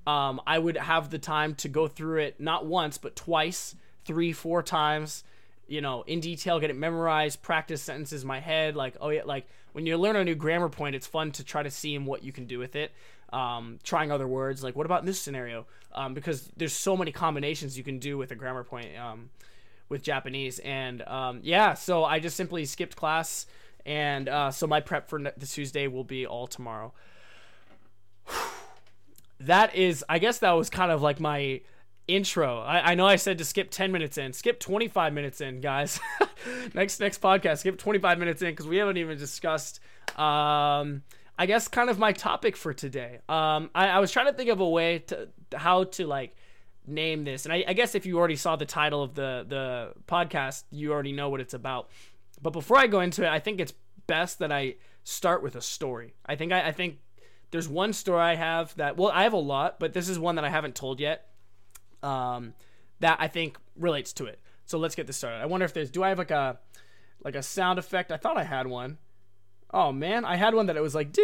[0.05, 4.33] um, I would have the time to go through it not once but twice, three,
[4.33, 5.23] four times
[5.67, 8.75] you know, in detail, get it memorized, practice sentences in my head.
[8.75, 11.63] Like, oh yeah, like when you learn a new grammar point, it's fun to try
[11.63, 12.91] to see what you can do with it.
[13.31, 15.65] Um, trying other words, like what about in this scenario?
[15.93, 19.29] Um, because there's so many combinations you can do with a grammar point um,
[19.89, 23.45] with Japanese, and um, yeah, so I just simply skipped class,
[23.85, 26.93] and uh, so my prep for this Tuesday will be all tomorrow.
[29.39, 31.61] that is, I guess that was kind of like my
[32.07, 32.59] intro.
[32.59, 34.33] I, I know I said to skip 10 minutes in.
[34.33, 35.99] Skip 25 minutes in, guys.
[36.73, 39.79] next next podcast, skip 25 minutes in because we haven't even discussed
[40.17, 41.03] um
[41.35, 43.19] I guess kind of my topic for today.
[43.29, 46.35] Um I, I was trying to think of a way to how to like
[46.87, 47.45] name this.
[47.45, 50.91] And I, I guess if you already saw the title of the the podcast, you
[50.91, 51.89] already know what it's about.
[52.41, 53.73] But before I go into it, I think it's
[54.07, 56.13] best that I start with a story.
[56.25, 56.99] I think I, I think
[57.51, 60.35] there's one story I have that well, I have a lot, but this is one
[60.35, 61.29] that I haven't told yet
[62.01, 62.53] um,
[62.99, 64.39] that I think relates to it.
[64.65, 65.41] So let's get this started.
[65.41, 66.59] I wonder if there's do I have like a
[67.23, 68.11] like a sound effect?
[68.11, 68.97] I thought I had one.
[69.73, 71.15] Oh man, I had one that it was like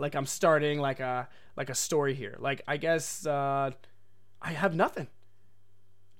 [0.00, 2.36] like I'm starting like a like a story here.
[2.38, 3.72] Like I guess uh,
[4.42, 5.08] I have nothing.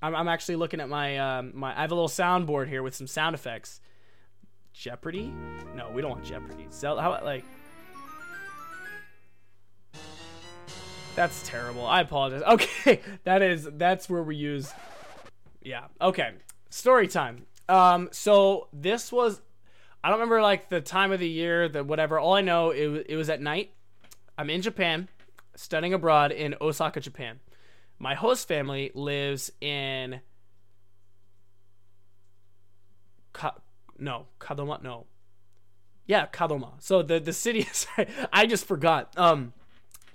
[0.02, 2.94] I'm, I'm actually looking at my um, my I have a little soundboard here with
[2.94, 3.80] some sound effects.
[4.72, 5.32] Jeopardy?
[5.74, 6.66] No, we don't want Jeopardy.
[6.70, 7.44] So how like
[11.16, 11.86] That's terrible.
[11.86, 12.42] I apologize.
[12.46, 14.72] Okay, that is that's where we use.
[15.62, 15.84] Yeah.
[16.00, 16.32] Okay.
[16.70, 17.46] Story time.
[17.68, 18.08] Um.
[18.12, 19.40] So this was,
[20.02, 22.18] I don't remember like the time of the year, the whatever.
[22.18, 23.72] All I know it it was at night.
[24.38, 25.08] I'm in Japan,
[25.56, 27.40] studying abroad in Osaka, Japan.
[28.00, 30.20] My host family lives in.
[33.32, 33.60] Ka-
[33.98, 34.82] no, Kadoma.
[34.82, 35.06] No.
[36.06, 36.72] Yeah, Kadoma.
[36.78, 37.62] So the the city.
[37.72, 39.16] Sorry, I just forgot.
[39.16, 39.52] Um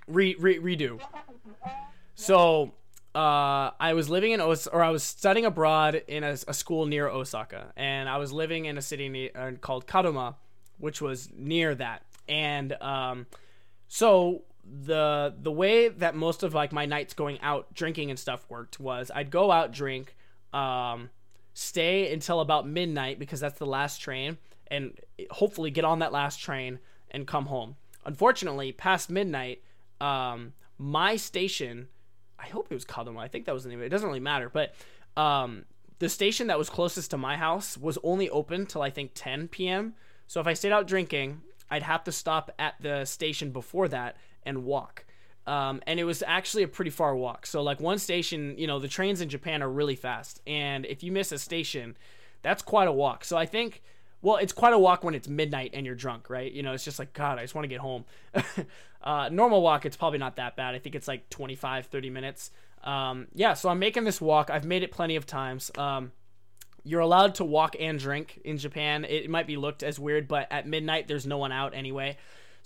[0.06, 1.00] re, re redo.
[2.14, 2.72] So
[3.14, 6.86] uh, I was living in Os- or I was studying abroad in a, a, school
[6.86, 10.34] near Osaka, and I was living in a city ne- uh, called Kadoma,
[10.78, 12.02] which was near that.
[12.28, 13.26] And um,
[13.88, 18.44] so the the way that most of like my nights going out drinking and stuff
[18.48, 20.16] worked was I'd go out drink,
[20.52, 21.10] um,
[21.54, 24.98] stay until about midnight because that's the last train, and
[25.30, 26.78] hopefully get on that last train
[27.10, 27.76] and come home.
[28.04, 29.62] Unfortunately, past midnight,
[30.00, 31.88] um, my station,
[32.38, 33.18] I hope it was Kadoma.
[33.18, 33.86] I think that was the name it.
[33.86, 34.74] It doesn't really matter, but
[35.16, 35.64] um,
[35.98, 39.48] the station that was closest to my house was only open till I think 10
[39.48, 39.94] p.m.
[40.26, 44.16] So if I stayed out drinking, I'd have to stop at the station before that
[44.46, 45.04] and walk.
[45.46, 47.46] Um, and it was actually a pretty far walk.
[47.46, 51.02] So like one station, you know, the trains in Japan are really fast, and if
[51.02, 51.96] you miss a station,
[52.42, 53.24] that's quite a walk.
[53.24, 53.82] So I think,
[54.22, 56.50] well, it's quite a walk when it's midnight and you're drunk, right?
[56.50, 58.04] You know, it's just like God, I just want to get home.
[59.02, 60.74] uh, normal walk, it's probably not that bad.
[60.74, 62.50] I think it's like 25, 30 minutes.
[62.82, 64.50] Um, yeah, so I'm making this walk.
[64.50, 65.70] I've made it plenty of times.
[65.78, 66.12] Um,
[66.84, 69.04] you're allowed to walk and drink in Japan.
[69.04, 72.16] It might be looked as weird, but at midnight there's no one out anyway.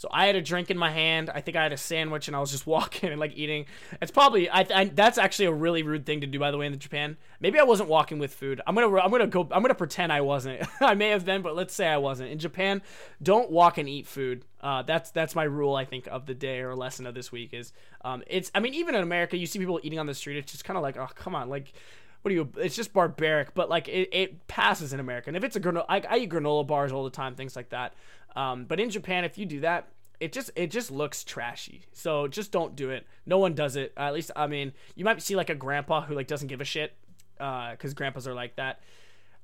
[0.01, 1.29] So I had a drink in my hand.
[1.29, 3.67] I think I had a sandwich, and I was just walking and like eating.
[4.01, 6.65] It's probably I, I, that's actually a really rude thing to do, by the way,
[6.65, 7.19] in Japan.
[7.39, 8.63] Maybe I wasn't walking with food.
[8.67, 10.67] I'm gonna I'm gonna go I'm gonna pretend I wasn't.
[10.81, 12.31] I may have been, but let's say I wasn't.
[12.31, 12.81] In Japan,
[13.23, 14.47] don't walk and eat food.
[14.63, 15.77] Uh, that's that's my rule.
[15.77, 18.51] I think of the day or lesson of this week is um, it's.
[18.55, 20.39] I mean, even in America, you see people eating on the street.
[20.39, 21.75] It's just kind of like, oh come on, like
[22.23, 25.45] what do you it's just barbaric but like it, it passes in america and if
[25.45, 27.95] it's a granola I, I, eat granola bars all the time things like that
[28.37, 29.89] um, but in japan if you do that
[30.21, 31.87] it just it just looks trashy.
[31.93, 33.07] So just don't do it.
[33.25, 33.93] No one does it.
[33.97, 36.65] At least I mean, you might see like a grandpa who like doesn't give a
[36.65, 36.93] shit
[37.39, 38.81] because uh, grandpas are like that.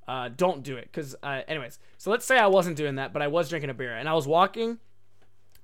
[0.07, 1.79] Uh, don't do it because uh, anyways.
[1.97, 4.13] So let's say I wasn't doing that, but I was drinking a beer and I
[4.13, 4.77] was walking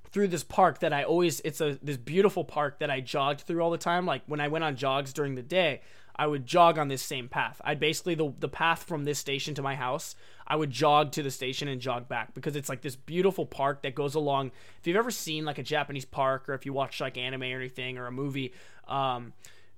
[0.10, 3.62] through this park that I always it's a this beautiful park that I jogged through
[3.62, 4.08] all the time.
[4.08, 5.82] Like when I went on jogs during the day,
[6.16, 7.60] I would jog on this same path.
[7.64, 10.16] I'd basically the the path from this station to my house.
[10.46, 13.82] I would jog to the station and jog back because it's like this beautiful park
[13.84, 14.52] that goes along.
[14.80, 17.58] If you've ever seen like a Japanese park or if you watch like anime or
[17.58, 18.54] anything or a movie,
[18.88, 19.34] um,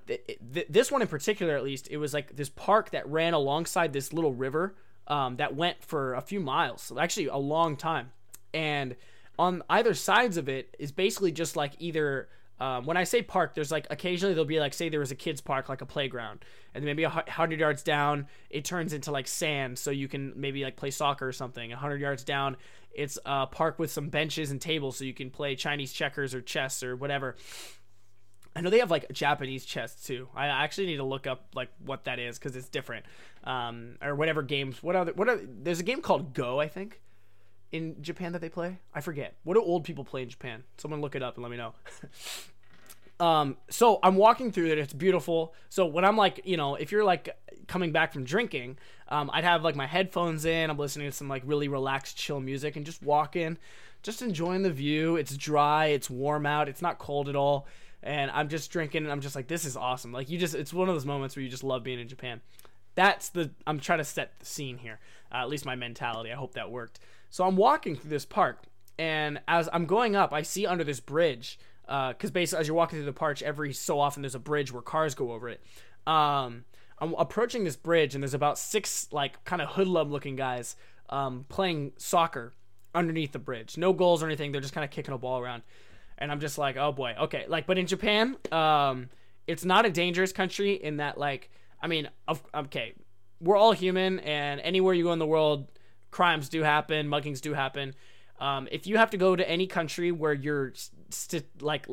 [0.08, 3.34] th- th- this one in particular, at least, it was like this park that ran
[3.34, 4.76] alongside this little river
[5.08, 8.12] um, that went for a few miles, actually a long time,
[8.54, 8.96] and
[9.38, 12.28] on either sides of it is basically just like either
[12.60, 15.16] um, when I say park, there's like occasionally there'll be like say there was a
[15.16, 19.28] kids park like a playground, and maybe a hundred yards down it turns into like
[19.28, 21.74] sand, so you can maybe like play soccer or something.
[21.74, 22.56] A hundred yards down,
[22.94, 26.42] it's a park with some benches and tables, so you can play Chinese checkers or
[26.42, 27.36] chess or whatever.
[28.56, 30.30] I know they have like Japanese chess too.
[30.34, 33.06] I actually need to look up like what that is because it's different,
[33.44, 34.82] um, or whatever games.
[34.82, 37.02] What other what are there's a game called Go I think
[37.72, 38.80] in Japan that they play?
[38.94, 39.36] I forget.
[39.44, 40.64] What do old people play in Japan?
[40.78, 41.74] Someone look it up and let me know.
[43.26, 44.78] um, so I'm walking through it.
[44.78, 45.54] It's beautiful.
[45.70, 49.44] So when I'm like, you know, if you're like coming back from drinking, um, I'd
[49.44, 50.70] have like my headphones in.
[50.70, 53.58] I'm listening to some like really relaxed, chill music and just walking,
[54.04, 55.16] just enjoying the view.
[55.16, 55.88] It's dry.
[55.88, 56.70] It's warm out.
[56.70, 57.68] It's not cold at all.
[58.04, 60.12] And I'm just drinking and I'm just like, this is awesome.
[60.12, 62.42] Like you just, it's one of those moments where you just love being in Japan.
[62.94, 65.00] That's the, I'm trying to set the scene here.
[65.32, 66.32] Uh, at least my mentality.
[66.32, 67.00] I hope that worked.
[67.36, 68.64] So I'm walking through this park,
[68.98, 72.78] and as I'm going up, I see under this bridge, because uh, basically as you're
[72.78, 75.62] walking through the park, every so often there's a bridge where cars go over it.
[76.08, 76.64] Um,
[76.98, 80.78] I'm approaching this bridge, and there's about six like kind of hoodlum looking guys
[81.10, 82.54] um, playing soccer
[82.94, 83.78] underneath the bridge.
[83.78, 84.54] No goals or anything.
[84.54, 85.64] They're just kind of kicking a ball around,
[86.18, 87.44] and I'm just like, oh boy, okay.
[87.50, 89.10] Like, but in Japan, um,
[89.46, 92.08] it's not a dangerous country in that like, I mean,
[92.56, 92.94] okay,
[93.42, 95.68] we're all human, and anywhere you go in the world
[96.16, 97.94] crimes do happen, muggings do happen.
[98.40, 100.72] Um, if you have to go to any country where your
[101.10, 101.88] st- like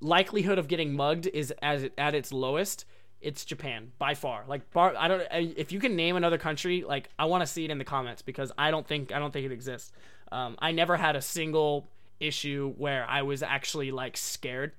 [0.00, 2.86] likelihood of getting mugged is as at its lowest,
[3.20, 4.44] it's Japan by far.
[4.48, 5.22] Like bar, I don't.
[5.30, 8.22] If you can name another country, like I want to see it in the comments
[8.22, 9.92] because I don't think I don't think it exists.
[10.32, 11.86] Um, I never had a single
[12.18, 14.72] issue where I was actually like scared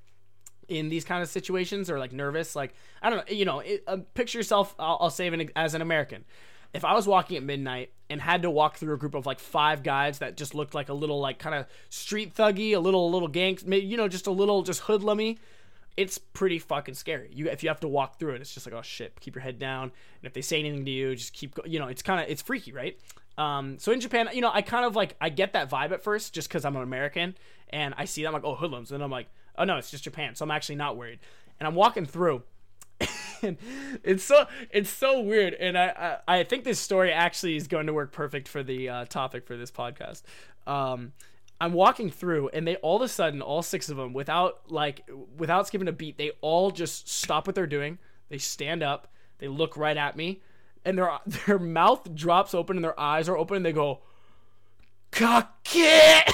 [0.67, 2.55] in these kind of situations or like nervous.
[2.55, 3.35] Like I don't know.
[3.35, 4.73] You know, it, uh, picture yourself.
[4.79, 6.25] I'll, I'll say it as an American
[6.77, 9.39] if I was walking at midnight and had to walk through a group of like
[9.39, 13.09] five guys that just looked like a little like kind of street thuggy, a little
[13.11, 15.39] little gang, you know, just a little just hoodlummy,
[15.97, 17.31] it's pretty fucking scary.
[17.33, 19.41] You if you have to walk through it, it's just like oh shit, keep your
[19.41, 22.03] head down, and if they say anything to you, just keep go- you know, it's
[22.03, 22.97] kind of it's freaky, right?
[23.39, 26.03] Um, so in Japan, you know, I kind of like I get that vibe at
[26.03, 27.35] first just because I'm an American
[27.71, 30.35] and I see them like oh hoodlums, and I'm like oh no, it's just Japan,
[30.35, 31.19] so I'm actually not worried,
[31.59, 32.43] and I'm walking through
[33.41, 33.57] and
[34.03, 35.53] it's so it's so weird.
[35.53, 38.89] And I, I, I think this story actually is going to work perfect for the
[38.89, 40.23] uh, topic for this podcast.
[40.65, 41.13] Um
[41.59, 45.09] i'm walking through and they all of a sudden all six of them without like
[45.37, 47.97] without skipping a beat they all just stop what they're doing.
[48.29, 49.07] They stand up.
[49.39, 50.41] They look right at me.
[50.85, 51.11] And their
[51.45, 54.01] their mouth drops open and their eyes are open and they go
[55.11, 56.31] kake!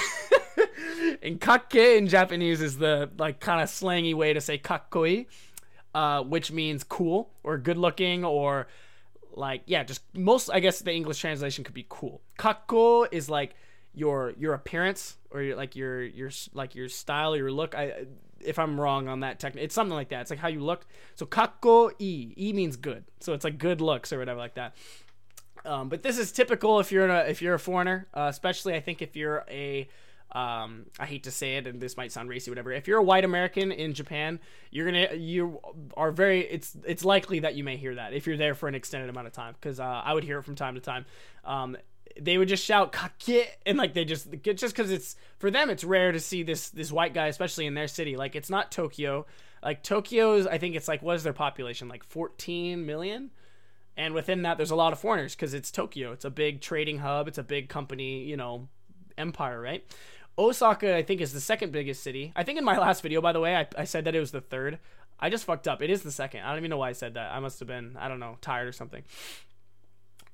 [1.22, 5.26] And kake in japanese is the like kind of slangy way to say kakkoi
[5.94, 8.66] uh, which means cool or good looking or
[9.32, 12.20] like yeah, just most I guess the English translation could be cool.
[12.38, 13.54] Kakko is like
[13.94, 17.74] your your appearance or your, like your your like your style, your look.
[17.74, 18.06] I
[18.40, 20.22] if I'm wrong on that technique, it's something like that.
[20.22, 20.86] It's like how you look.
[21.14, 23.04] So kakko e e means good.
[23.20, 24.76] So it's like good looks or whatever like that.
[25.64, 28.80] Um, but this is typical if you're a, if you're a foreigner, uh, especially I
[28.80, 29.88] think if you're a
[30.34, 32.72] um, I hate to say it, and this might sound racy, whatever.
[32.72, 35.60] If you're a white American in Japan, you're gonna you
[35.96, 38.74] are very it's it's likely that you may hear that if you're there for an
[38.74, 41.06] extended amount of time because uh, I would hear it from time to time.
[41.44, 41.76] Um,
[42.20, 45.70] they would just shout "kake" and like they just get just because it's for them
[45.70, 48.16] it's rare to see this this white guy especially in their city.
[48.16, 49.26] Like it's not Tokyo.
[49.62, 51.88] Like Tokyo's I think it's like what is their population?
[51.88, 53.30] Like 14 million?
[53.96, 56.10] And within that there's a lot of foreigners because it's Tokyo.
[56.10, 57.28] It's a big trading hub.
[57.28, 58.68] It's a big company you know
[59.16, 59.84] empire right
[60.38, 63.32] Osaka I think is the second biggest city I think in my last video by
[63.32, 64.78] the way I, I said that it was the third
[65.18, 67.14] I just fucked up it is the second I don't even know why I said
[67.14, 69.02] that I must have been I don't know tired or something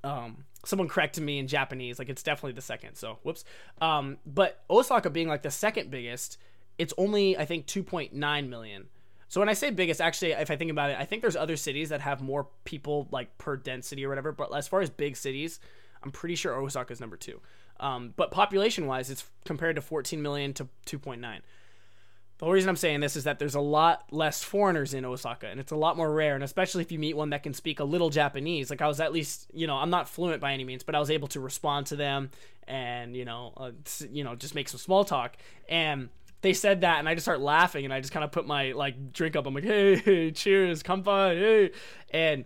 [0.02, 1.98] um someone corrected me in Japanese.
[1.98, 2.94] Like it's definitely the second.
[2.94, 3.44] So whoops.
[3.80, 6.38] Um, but Osaka being like the second biggest,
[6.78, 8.86] it's only I think 2.9 million.
[9.28, 11.56] So when I say biggest, actually, if I think about it, I think there's other
[11.56, 14.32] cities that have more people like per density or whatever.
[14.32, 15.60] But as far as big cities,
[16.02, 17.40] I'm pretty sure Osaka is number two.
[17.80, 21.20] Um, but population wise, it's compared to 14 million to 2.9.
[21.20, 25.48] The whole reason I'm saying this is that there's a lot less foreigners in Osaka,
[25.48, 26.34] and it's a lot more rare.
[26.34, 28.98] And especially if you meet one that can speak a little Japanese, like I was
[28.98, 31.40] at least, you know, I'm not fluent by any means, but I was able to
[31.40, 32.30] respond to them
[32.66, 33.72] and you know, uh,
[34.10, 35.36] you know, just make some small talk.
[35.68, 36.08] And
[36.40, 38.72] they said that, and I just start laughing, and I just kind of put my
[38.72, 39.46] like drink up.
[39.46, 41.70] I'm like, hey, cheers, kampai, hey,
[42.10, 42.44] and.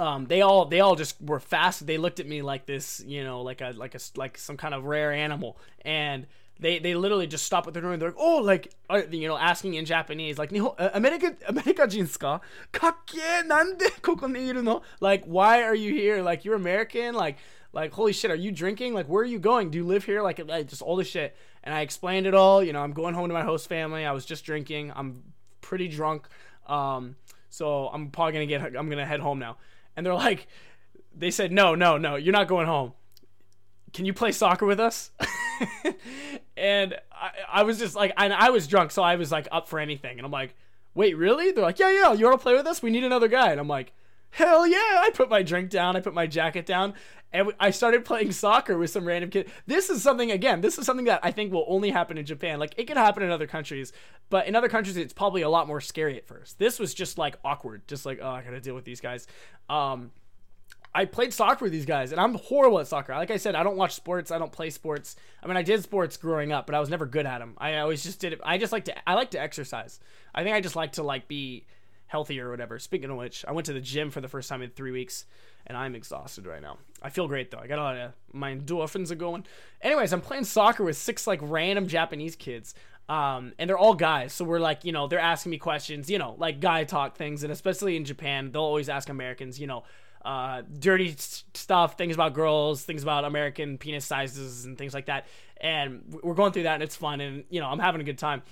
[0.00, 1.86] Um, they all they all just were fast.
[1.86, 4.72] They looked at me like this, you know, like a like a like some kind
[4.72, 6.26] of rare animal, and
[6.58, 7.98] they they literally just stop what they're doing.
[7.98, 12.40] They're like, oh, like uh, you know, asking in Japanese, like, uh, America, America jinska,
[12.72, 14.80] kake nande koko ni iru no?
[15.00, 16.22] Like, why are you here?
[16.22, 17.14] Like, you're American.
[17.14, 17.36] Like,
[17.74, 18.94] like, holy shit, are you drinking?
[18.94, 19.70] Like, where are you going?
[19.70, 20.22] Do you live here?
[20.22, 21.36] Like, like just all this shit.
[21.62, 22.62] And I explained it all.
[22.62, 24.06] You know, I'm going home to my host family.
[24.06, 24.92] I was just drinking.
[24.96, 25.22] I'm
[25.60, 26.26] pretty drunk.
[26.66, 27.16] Um,
[27.50, 28.62] so I'm probably gonna get.
[28.76, 29.58] I'm gonna head home now.
[30.00, 30.46] And they're like,
[31.14, 32.94] they said, no, no, no, you're not going home.
[33.92, 35.10] Can you play soccer with us?
[36.56, 39.68] and I, I was just like, and I was drunk, so I was like up
[39.68, 40.16] for anything.
[40.16, 40.54] And I'm like,
[40.94, 41.52] wait, really?
[41.52, 42.82] They're like, yeah, yeah, you want to play with us?
[42.82, 43.50] We need another guy.
[43.50, 43.92] And I'm like,
[44.30, 44.76] hell yeah!
[44.76, 46.94] I put my drink down, I put my jacket down,
[47.32, 49.50] and I started playing soccer with some random kid.
[49.66, 50.60] This is something again.
[50.60, 52.58] This is something that I think will only happen in Japan.
[52.58, 53.92] Like it could happen in other countries,
[54.28, 56.58] but in other countries it's probably a lot more scary at first.
[56.58, 59.26] This was just like awkward, just like oh, I gotta deal with these guys.
[59.68, 60.10] Um,
[60.92, 63.14] I played soccer with these guys, and I'm horrible at soccer.
[63.14, 64.32] Like I said, I don't watch sports.
[64.32, 65.14] I don't play sports.
[65.40, 67.54] I mean, I did sports growing up, but I was never good at them.
[67.58, 68.40] I always just did it.
[68.42, 69.08] I just like to.
[69.08, 70.00] I like to exercise.
[70.34, 71.64] I think I just like to like be
[72.10, 72.80] healthy or whatever.
[72.80, 75.26] Speaking of which, I went to the gym for the first time in three weeks,
[75.64, 76.78] and I'm exhausted right now.
[77.00, 77.58] I feel great though.
[77.58, 79.46] I got a lot of my endorphins are going.
[79.80, 82.74] Anyways, I'm playing soccer with six like random Japanese kids.
[83.08, 86.18] Um, and they're all guys, so we're like, you know, they're asking me questions, you
[86.18, 89.82] know, like guy talk things, and especially in Japan, they'll always ask Americans, you know,
[90.24, 95.26] uh, dirty stuff, things about girls, things about American penis sizes, and things like that.
[95.60, 98.18] And we're going through that, and it's fun, and you know, I'm having a good
[98.18, 98.42] time.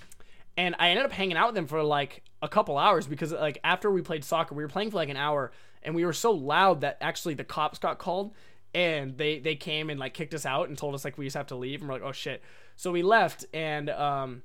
[0.57, 3.59] And I ended up hanging out with them for like a couple hours because like
[3.65, 5.51] after we played soccer, we were playing for like an hour,
[5.83, 8.35] and we were so loud that actually the cops got called,
[8.75, 11.37] and they they came and like kicked us out and told us like we just
[11.37, 12.43] have to leave, and we're like, oh shit.
[12.77, 14.43] So we left, and um,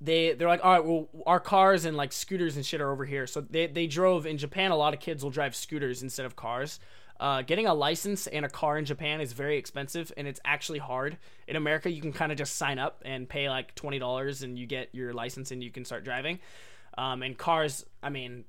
[0.00, 3.04] they they're like, all right, well, our cars and like scooters and shit are over
[3.04, 3.26] here.
[3.26, 4.70] So they they drove in Japan.
[4.70, 6.78] A lot of kids will drive scooters instead of cars.
[7.20, 10.80] Uh, getting a license and a car in Japan is very expensive, and it's actually
[10.80, 11.18] hard.
[11.46, 14.58] In America, you can kind of just sign up and pay like twenty dollars, and
[14.58, 16.40] you get your license and you can start driving.
[16.98, 18.44] Um, and cars, I mean,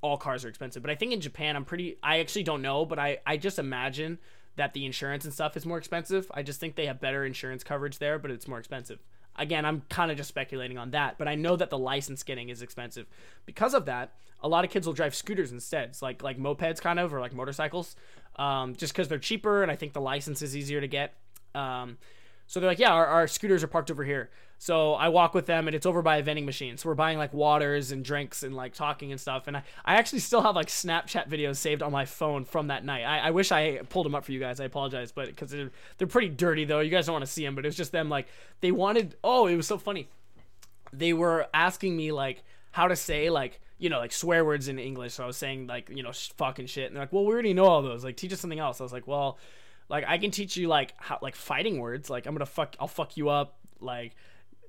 [0.00, 1.96] all cars are expensive, but I think in Japan, I'm pretty.
[2.02, 4.18] I actually don't know, but I I just imagine
[4.56, 6.30] that the insurance and stuff is more expensive.
[6.32, 9.00] I just think they have better insurance coverage there, but it's more expensive.
[9.36, 12.50] Again, I'm kind of just speculating on that, but I know that the license getting
[12.50, 13.06] is expensive.
[13.46, 15.88] Because of that, a lot of kids will drive scooters instead.
[15.88, 17.96] It's like like mopeds kind of or like motorcycles,
[18.36, 21.14] um, just because they're cheaper and I think the license is easier to get.
[21.54, 21.98] Um,
[22.46, 24.30] so they're like, yeah, our, our scooters are parked over here.
[24.58, 26.76] So I walk with them and it's over by a vending machine.
[26.76, 29.46] So we're buying like waters and drinks and like talking and stuff.
[29.46, 32.84] And I, I actually still have like Snapchat videos saved on my phone from that
[32.84, 33.02] night.
[33.02, 34.60] I, I wish I pulled them up for you guys.
[34.60, 36.80] I apologize, but because they're, they're pretty dirty though.
[36.80, 38.26] You guys don't want to see them, but it's just them like
[38.60, 39.16] they wanted.
[39.22, 40.08] Oh, it was so funny.
[40.92, 44.78] They were asking me like how to say like you know like swear words in
[44.78, 45.14] English.
[45.14, 47.54] So I was saying like you know fucking shit, and they're like, well, we already
[47.54, 48.04] know all those.
[48.04, 48.80] Like teach us something else.
[48.80, 49.38] I was like, well,
[49.88, 52.08] like I can teach you like how like fighting words.
[52.08, 53.58] Like I'm gonna fuck, I'll fuck you up.
[53.80, 54.14] Like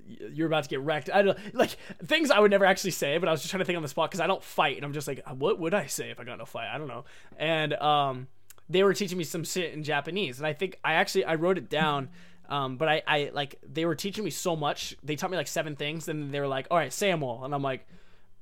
[0.08, 1.10] you're about to get wrecked.
[1.14, 1.72] I don't like
[2.04, 3.90] things I would never actually say, but I was just trying to think on the
[3.90, 6.24] spot because I don't fight, and I'm just like, what would I say if I
[6.24, 6.68] got no fight?
[6.74, 7.06] I don't know.
[7.38, 8.28] And um,
[8.70, 11.58] they were teaching me some shit in Japanese, and I think I actually I wrote
[11.58, 12.10] it down.
[12.48, 14.96] Um, but I, I like they were teaching me so much.
[15.02, 17.44] They taught me like seven things, and they were like, "All right, say them all,"
[17.44, 17.88] and I'm like,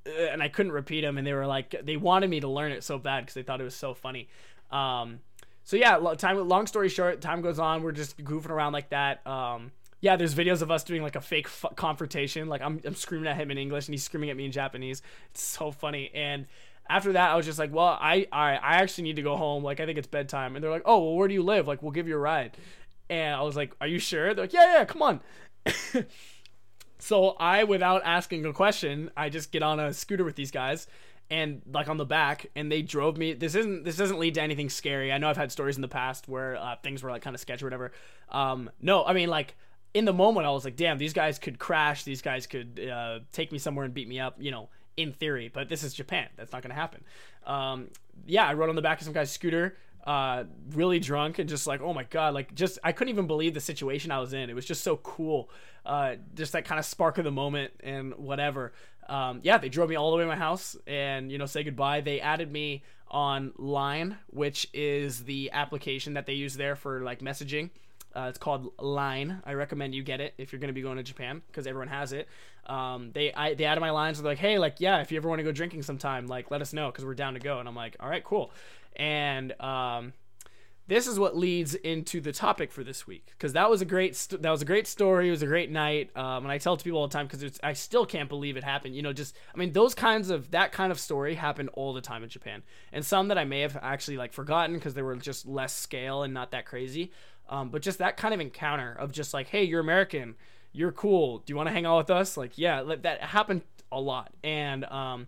[0.06, 2.84] and I couldn't repeat them, and they were like, they wanted me to learn it
[2.84, 4.28] so bad because they thought it was so funny.
[4.72, 5.20] Um,
[5.64, 6.38] so yeah, time.
[6.48, 7.84] Long story short, time goes on.
[7.84, 9.26] We're just goofing around like that.
[9.26, 9.72] Um,
[10.04, 12.50] yeah, there's videos of us doing like a fake f- confrontation.
[12.50, 15.02] Like I'm, I'm screaming at him in English and he's screaming at me in Japanese.
[15.32, 16.12] It's so funny.
[16.14, 16.46] And
[16.90, 19.64] after that, I was just like, well, I, I, I actually need to go home.
[19.64, 20.58] Like I think it's bedtime.
[20.58, 21.70] And they're like, oh, well, where do you live?
[21.70, 22.58] Like we'll give you a ride.
[23.10, 24.34] And I was like, are you sure?
[24.34, 25.22] They're like, yeah, yeah, come on.
[27.00, 30.86] so I, without asking a question, I just get on a scooter with these guys
[31.30, 34.42] and like on the back and they drove me this isn't this doesn't lead to
[34.42, 37.22] anything scary i know i've had stories in the past where uh, things were like
[37.22, 37.94] kind of sketchy or whatever
[38.30, 39.56] um no i mean like
[39.94, 42.04] in the moment, I was like, damn, these guys could crash.
[42.04, 45.50] These guys could uh, take me somewhere and beat me up, you know, in theory.
[45.54, 46.28] But this is Japan.
[46.36, 47.04] That's not going to happen.
[47.46, 47.90] Um,
[48.26, 51.68] yeah, I rode on the back of some guy's scooter, uh, really drunk, and just
[51.68, 54.50] like, oh my God, like, just, I couldn't even believe the situation I was in.
[54.50, 55.50] It was just so cool.
[55.86, 58.74] Uh, just that kind of spark of the moment and whatever.
[59.10, 61.64] Um, yeah, they drove me all the way to my house and, you know, say
[61.64, 62.02] goodbye.
[62.02, 67.20] They added me on Line, which is the application that they use there for like
[67.20, 67.70] messaging.
[68.16, 69.42] Uh, it's called Line.
[69.46, 71.88] I recommend you get it if you're going to be going to Japan because everyone
[71.88, 72.28] has it.
[72.66, 74.22] Um, they I, they added my lines.
[74.22, 76.62] They're like, hey, like yeah, if you ever want to go drinking sometime, like let
[76.62, 77.60] us know because we're down to go.
[77.60, 78.52] And I'm like, all right, cool.
[78.96, 80.14] And um,
[80.88, 84.16] this is what leads into the topic for this week because that was a great
[84.16, 85.30] st- that was a great story.
[85.30, 87.26] It was a great night, um, and I tell it to people all the time
[87.28, 88.96] because I still can't believe it happened.
[88.96, 92.02] You know, just I mean those kinds of that kind of story happened all the
[92.02, 95.16] time in Japan, and some that I may have actually like forgotten because they were
[95.16, 97.12] just less scale and not that crazy.
[97.54, 100.34] Um, but just that kind of encounter of just like, hey, you're American,
[100.72, 101.38] you're cool.
[101.38, 102.36] Do you want to hang out with us?
[102.36, 105.28] Like, yeah, that happened a lot, and um,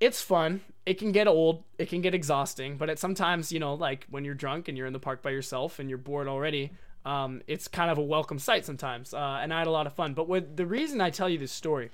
[0.00, 0.62] it's fun.
[0.84, 1.62] It can get old.
[1.78, 2.76] It can get exhausting.
[2.76, 5.30] But it sometimes, you know, like when you're drunk and you're in the park by
[5.30, 6.72] yourself and you're bored already,
[7.04, 9.14] um, it's kind of a welcome sight sometimes.
[9.14, 10.14] Uh, and I had a lot of fun.
[10.14, 11.90] But what, the reason I tell you this story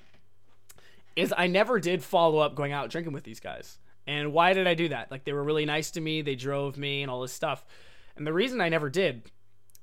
[1.17, 3.79] is I never did follow up going out drinking with these guys.
[4.07, 5.11] And why did I do that?
[5.11, 6.23] Like they were really nice to me.
[6.23, 7.63] They drove me and all this stuff.
[8.19, 9.31] And the reason I never did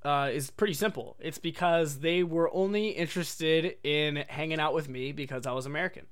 [0.03, 1.15] uh, is pretty simple.
[1.19, 6.05] It's because they were only interested in hanging out with me because I was American.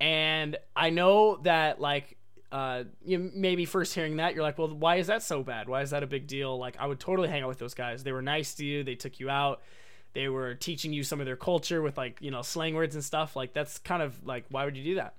[0.00, 2.16] And I know that, like,
[2.50, 5.68] uh, you maybe first hearing that, you're like, well, why is that so bad?
[5.68, 6.58] Why is that a big deal?
[6.58, 8.02] Like, I would totally hang out with those guys.
[8.02, 8.82] They were nice to you.
[8.82, 9.60] They took you out.
[10.14, 13.04] They were teaching you some of their culture with, like, you know, slang words and
[13.04, 13.36] stuff.
[13.36, 15.14] Like, that's kind of like, why would you do that?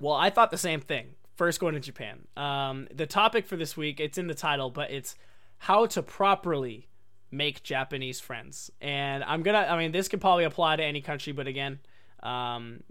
[0.00, 1.08] Well, I thought the same thing
[1.38, 2.26] first going to Japan.
[2.36, 5.14] Um, the topic for this week, it's in the title, but it's
[5.56, 6.88] how to properly
[7.30, 8.70] make Japanese friends.
[8.80, 11.78] And I'm gonna, I mean, this could probably apply to any country, but again,
[12.22, 12.82] um,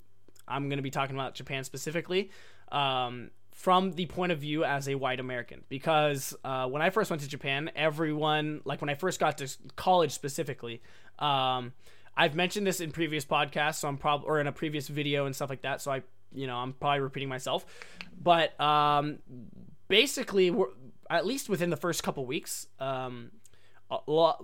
[0.48, 2.32] I'm gonna be talking about Japan specifically.
[2.72, 7.10] Um, from the point of view as a white American, because uh, when I first
[7.10, 10.84] went to Japan, everyone, like when I first got to college specifically,
[11.18, 11.74] um,
[12.16, 15.36] I've mentioned this in previous podcasts, so I'm probably or in a previous video and
[15.36, 15.82] stuff like that.
[15.82, 16.04] So I
[16.38, 17.66] you know, I'm probably repeating myself,
[18.22, 19.20] but um,
[19.88, 20.56] basically,
[21.10, 23.32] at least within the first couple weeks, um,
[24.08, 24.44] lot,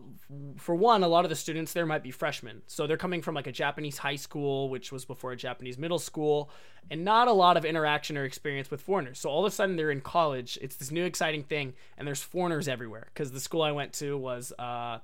[0.58, 3.36] for one, a lot of the students there might be freshmen, so they're coming from
[3.36, 6.50] like a Japanese high school, which was before a Japanese middle school,
[6.90, 9.20] and not a lot of interaction or experience with foreigners.
[9.20, 10.58] So all of a sudden, they're in college.
[10.62, 14.18] It's this new exciting thing, and there's foreigners everywhere because the school I went to
[14.18, 14.54] was.
[14.58, 15.00] Uh,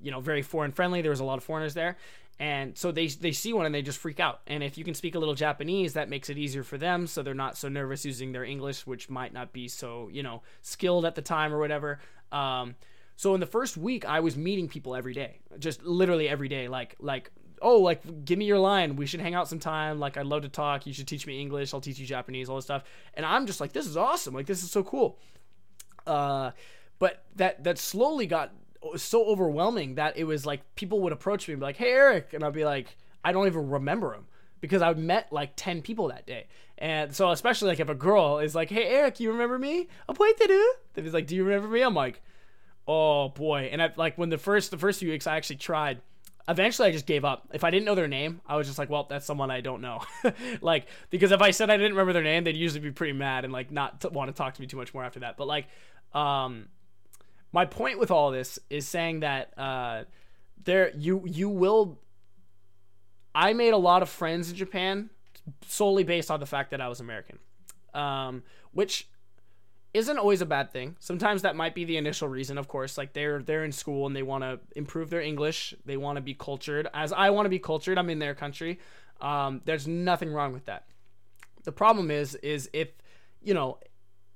[0.00, 1.00] you know, very foreign friendly.
[1.00, 1.96] There was a lot of foreigners there,
[2.38, 4.40] and so they they see one and they just freak out.
[4.46, 7.22] And if you can speak a little japanese that makes it easier for them so
[7.22, 11.04] they're not so nervous using their english which might not be so you know skilled
[11.04, 11.98] at the time or whatever.
[12.32, 12.74] Um,
[13.16, 16.68] so in the first week i was meeting people every day just literally every day.
[16.68, 17.30] Like like
[17.62, 18.96] oh like give me your line.
[18.96, 19.98] We should hang out sometime.
[19.98, 20.86] Like i'd love to talk.
[20.86, 21.72] You should teach me english.
[21.72, 22.84] I'll teach you japanese all this stuff.
[23.14, 24.34] And i'm just like this is awesome.
[24.34, 25.18] Like this is so cool.
[26.06, 26.52] Uh,
[26.98, 28.52] but that that slowly got
[28.96, 32.32] so overwhelming that it was like people would approach me and be like, "Hey, Eric,"
[32.32, 34.26] and I'd be like, "I don't even remember him."
[34.60, 36.46] Because I met like ten people that day,
[36.78, 40.16] and so especially like if a girl is like, "Hey Eric, you remember me?" I'm
[40.18, 42.22] like, Then he's like, "Do you remember me?" I'm like,
[42.88, 46.00] "Oh boy!" And I like when the first the first few weeks I actually tried.
[46.48, 47.48] Eventually, I just gave up.
[47.52, 49.80] If I didn't know their name, I was just like, "Well, that's someone I don't
[49.80, 50.00] know."
[50.60, 53.44] like because if I said I didn't remember their name, they'd usually be pretty mad
[53.44, 55.36] and like not t- want to talk to me too much more after that.
[55.36, 55.66] But like,
[56.14, 56.68] um,
[57.56, 60.04] my point with all this is saying that uh,
[60.62, 61.98] there you you will.
[63.34, 65.08] I made a lot of friends in Japan
[65.66, 67.38] solely based on the fact that I was American,
[67.94, 68.42] um,
[68.72, 69.08] which
[69.94, 70.96] isn't always a bad thing.
[70.98, 72.98] Sometimes that might be the initial reason, of course.
[72.98, 75.74] Like they're they're in school and they want to improve their English.
[75.86, 76.88] They want to be cultured.
[76.92, 78.80] As I want to be cultured, I'm in their country.
[79.22, 80.84] Um, there's nothing wrong with that.
[81.64, 82.90] The problem is, is if
[83.42, 83.78] you know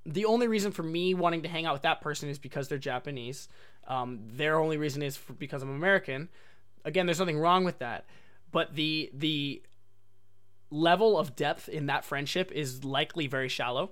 [0.07, 2.79] the only reason for me wanting to hang out with that person is because they're
[2.79, 3.49] Japanese.
[3.87, 6.29] Um, their only reason is for, because I'm American.
[6.85, 8.07] Again, there's nothing wrong with that,
[8.51, 9.63] but the the
[10.71, 13.91] level of depth in that friendship is likely very shallow.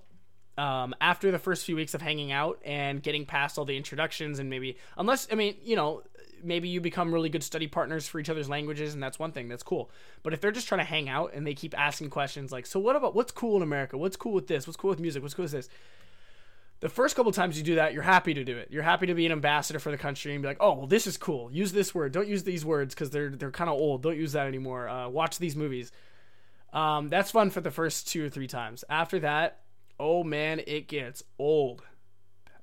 [0.56, 4.40] Um, after the first few weeks of hanging out and getting past all the introductions
[4.40, 6.02] and maybe unless I mean you know
[6.42, 9.48] maybe you become really good study partners for each other's languages and that's one thing
[9.48, 9.90] that's cool.
[10.22, 12.78] But if they're just trying to hang out and they keep asking questions like so
[12.80, 13.98] what about what's cool in america?
[13.98, 14.66] What's cool with this?
[14.66, 15.22] What's cool with music?
[15.22, 15.68] What's cool with this?
[16.80, 18.68] The first couple times you do that you're happy to do it.
[18.70, 21.06] You're happy to be an ambassador for the country and be like oh well this
[21.06, 21.50] is cool.
[21.50, 22.12] Use this word.
[22.12, 24.02] Don't use these words because they're they're kind of old.
[24.02, 24.88] Don't use that anymore.
[24.88, 25.92] Uh, watch these movies.
[26.72, 28.84] Um, that's fun for the first two or three times.
[28.88, 29.60] After that
[30.00, 31.82] oh man it gets old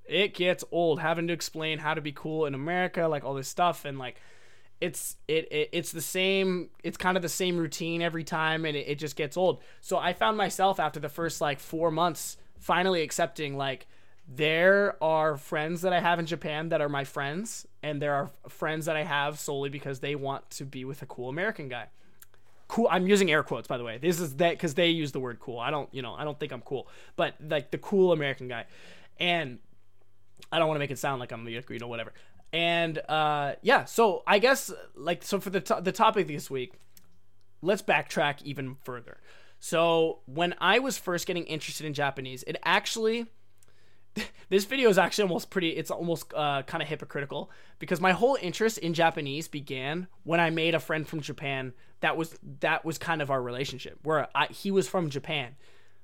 [0.07, 3.47] it gets old having to explain how to be cool in America, like all this
[3.47, 4.21] stuff, and like
[4.81, 6.69] it's it, it it's the same.
[6.83, 9.61] It's kind of the same routine every time, and it, it just gets old.
[9.81, 13.87] So I found myself after the first like four months finally accepting like
[14.27, 18.29] there are friends that I have in Japan that are my friends, and there are
[18.49, 21.87] friends that I have solely because they want to be with a cool American guy.
[22.67, 22.87] Cool.
[22.89, 23.99] I'm using air quotes, by the way.
[23.99, 25.59] This is that because they use the word cool.
[25.59, 28.65] I don't, you know, I don't think I'm cool, but like the cool American guy,
[29.19, 29.59] and
[30.51, 32.13] I don't want to make it sound like I'm you know whatever.
[32.53, 36.73] And uh, yeah, so I guess like so for the to- the topic this week,
[37.61, 39.17] let's backtrack even further.
[39.59, 43.27] So when I was first getting interested in Japanese, it actually
[44.49, 48.37] this video is actually almost pretty it's almost uh, kind of hypocritical because my whole
[48.41, 52.97] interest in japanese began when i made a friend from japan that was that was
[52.97, 55.55] kind of our relationship where I, he was from japan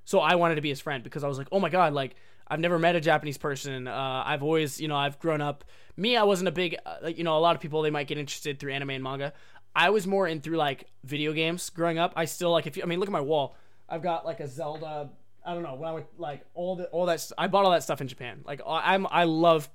[0.04, 2.16] so i wanted to be his friend because i was like oh my god like
[2.52, 3.88] I've never met a Japanese person.
[3.88, 5.64] Uh, I've always, you know, I've grown up.
[5.96, 8.18] Me, I wasn't a big, uh, you know, a lot of people they might get
[8.18, 9.32] interested through anime and manga.
[9.74, 12.12] I was more in through like video games growing up.
[12.18, 13.56] I still like if you, I mean, look at my wall.
[13.88, 15.10] I've got like a Zelda.
[15.46, 17.32] I don't know when I would like all the all that.
[17.38, 18.42] I bought all that stuff in Japan.
[18.46, 19.70] Like I'm, I love,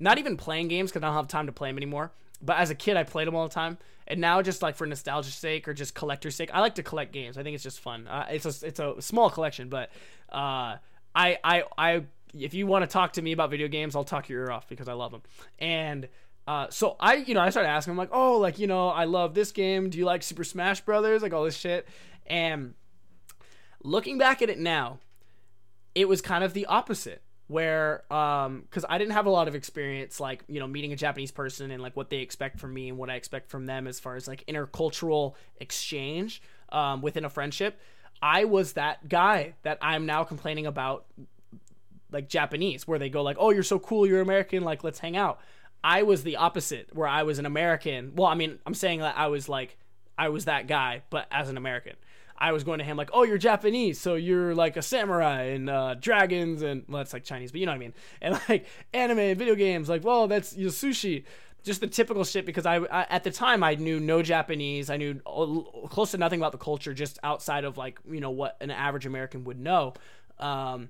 [0.00, 2.10] not even playing games because I don't have time to play them anymore.
[2.42, 4.86] But as a kid, I played them all the time, and now just like for
[4.86, 7.38] nostalgia's sake or just collector's sake, I like to collect games.
[7.38, 8.08] I think it's just fun.
[8.08, 9.90] Uh, it's a it's a small collection, but
[10.30, 10.76] uh,
[11.18, 12.04] I I I
[12.38, 14.68] if you want to talk to me about video games, I'll talk your ear off
[14.68, 15.22] because I love them.
[15.58, 16.08] And
[16.46, 19.04] uh, so I, you know, I started asking him like, oh, like you know, I
[19.04, 19.90] love this game.
[19.90, 21.20] Do you like Super Smash Brothers?
[21.22, 21.88] Like all this shit.
[22.26, 22.74] And
[23.82, 25.00] looking back at it now,
[25.94, 27.22] it was kind of the opposite.
[27.48, 30.96] Where, um, because I didn't have a lot of experience, like you know, meeting a
[30.96, 33.86] Japanese person and like what they expect from me and what I expect from them
[33.86, 37.80] as far as like intercultural exchange um, within a friendship.
[38.20, 41.06] I was that guy that I'm now complaining about
[42.10, 45.16] like Japanese where they go like, "Oh, you're so cool, you're American, like let's hang
[45.16, 45.40] out."
[45.84, 48.12] I was the opposite where I was an American.
[48.16, 49.76] Well, I mean, I'm saying that I was like
[50.18, 51.94] I was that guy, but as an American.
[52.40, 55.68] I was going to him like, "Oh, you're Japanese, so you're like a samurai and
[55.68, 58.66] uh, dragons and well, that's like Chinese, but you know what I mean." And like
[58.92, 61.24] anime and video games, like, "Well, that's you know, sushi."
[61.68, 64.96] Just the typical shit because I, I, at the time I knew no Japanese, I
[64.96, 65.20] knew
[65.90, 69.04] close to nothing about the culture, just outside of like you know what an average
[69.04, 69.92] American would know.
[70.38, 70.88] Um,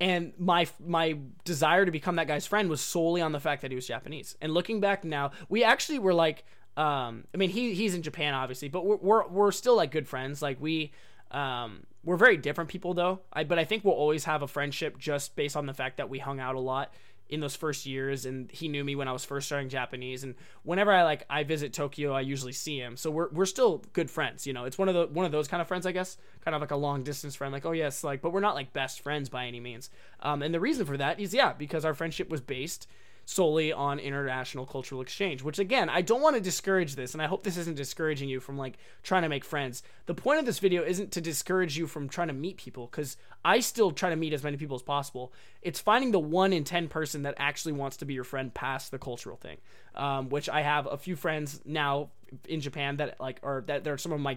[0.00, 3.70] and my my desire to become that guy's friend was solely on the fact that
[3.70, 4.36] he was Japanese.
[4.40, 6.44] And looking back now, we actually were like,
[6.76, 10.08] um, I mean, he he's in Japan obviously, but we're we're, we're still like good
[10.08, 10.42] friends.
[10.42, 10.90] Like we,
[11.30, 13.20] um, we're very different people though.
[13.32, 16.08] I but I think we'll always have a friendship just based on the fact that
[16.10, 16.92] we hung out a lot
[17.30, 20.34] in those first years and he knew me when I was first starting Japanese and
[20.62, 22.96] whenever I like I visit Tokyo I usually see him.
[22.96, 24.64] So we're, we're still good friends you know?
[24.64, 26.72] It's one of the one of those kind of friends I guess kind of like
[26.72, 29.46] a long distance friend like oh yes like but we're not like best friends by
[29.46, 29.90] any means.
[30.20, 32.86] Um, and the reason for that is yeah because our friendship was based
[33.30, 37.26] solely on international cultural exchange which again i don't want to discourage this and i
[37.26, 40.58] hope this isn't discouraging you from like trying to make friends the point of this
[40.58, 44.16] video isn't to discourage you from trying to meet people because i still try to
[44.16, 47.72] meet as many people as possible it's finding the one in ten person that actually
[47.72, 49.58] wants to be your friend past the cultural thing
[49.94, 52.08] um, which i have a few friends now
[52.48, 54.36] in japan that like are that they're some of my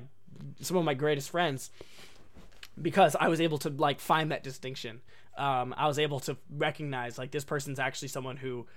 [0.61, 1.71] some of my greatest friends
[2.81, 5.01] because I was able to like find that distinction.
[5.37, 8.67] Um, I was able to recognize like this person's actually someone who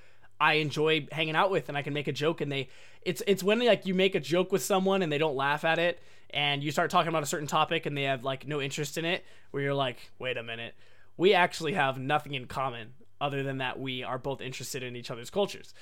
[0.41, 2.69] I enjoy hanging out with, and I can make a joke, and they
[3.03, 5.79] it's it's when like you make a joke with someone and they don't laugh at
[5.79, 8.99] it, and you start talking about a certain topic and they have like no interest
[8.99, 10.75] in it, where you're like, wait a minute,
[11.17, 15.11] we actually have nothing in common other than that we are both interested in each
[15.11, 15.73] other's cultures.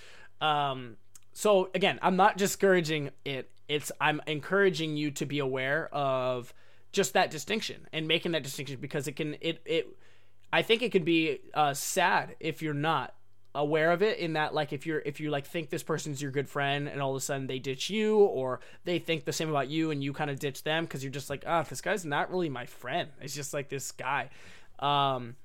[0.40, 0.96] Um,
[1.32, 3.50] so again, I'm not discouraging it.
[3.68, 6.54] It's I'm encouraging you to be aware of
[6.92, 9.88] just that distinction and making that distinction because it can it it
[10.52, 13.14] I think it could be uh, sad if you're not
[13.54, 16.32] aware of it in that like if you're if you like think this person's your
[16.32, 19.48] good friend and all of a sudden they ditch you or they think the same
[19.48, 21.80] about you and you kind of ditch them because you're just like ah oh, this
[21.80, 23.10] guy's not really my friend.
[23.20, 24.30] It's just like this guy.
[24.80, 25.36] Um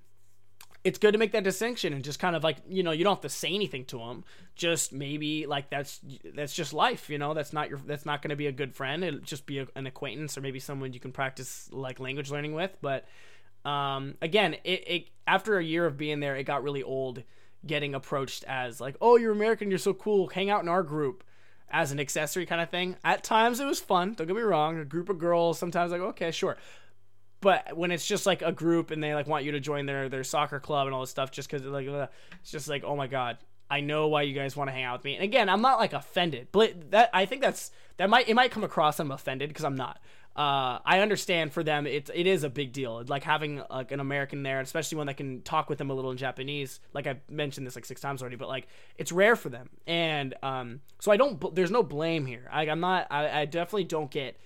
[0.83, 3.15] it's good to make that distinction and just kind of like you know you don't
[3.15, 4.23] have to say anything to them
[4.55, 5.99] just maybe like that's
[6.33, 7.35] that's just life you know?
[7.35, 9.03] That's not your that's not going to be a good friend.
[9.03, 12.53] It'll just be a, an acquaintance or maybe someone you can practice like language learning
[12.53, 12.75] with.
[12.81, 13.05] But
[13.65, 17.23] um again it, it after a year of being there it got really old
[17.65, 21.23] getting approached as like oh you're american you're so cool hang out in our group
[21.71, 22.95] as an accessory kind of thing.
[23.03, 24.13] At times it was fun.
[24.13, 24.77] Don't get me wrong.
[24.79, 25.59] A group of girls.
[25.59, 26.57] Sometimes like okay, sure.
[27.41, 30.09] But when it's just like a group and they like want you to join their
[30.09, 32.07] their soccer club and all this stuff, just because like uh,
[32.41, 33.37] it's just like oh my god,
[33.69, 35.15] I know why you guys want to hang out with me.
[35.15, 38.51] And again, I'm not like offended, but that I think that's that might it might
[38.51, 39.99] come across I'm offended because I'm not.
[40.35, 43.99] Uh, I understand for them it it is a big deal, like having like an
[43.99, 46.79] American there, especially one that can talk with them a little in Japanese.
[46.93, 48.67] Like I've mentioned this like six times already, but like
[48.97, 51.53] it's rare for them, and um, so I don't.
[51.53, 52.47] There's no blame here.
[52.51, 53.07] I, I'm not.
[53.11, 54.37] I, I definitely don't get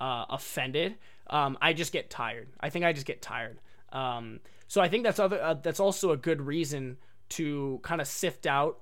[0.00, 0.96] uh, offended.
[1.28, 2.48] Um, I just get tired.
[2.60, 3.58] I think I just get tired.
[3.92, 5.42] Um, so I think that's other.
[5.42, 6.96] Uh, that's also a good reason
[7.30, 8.78] to kind of sift out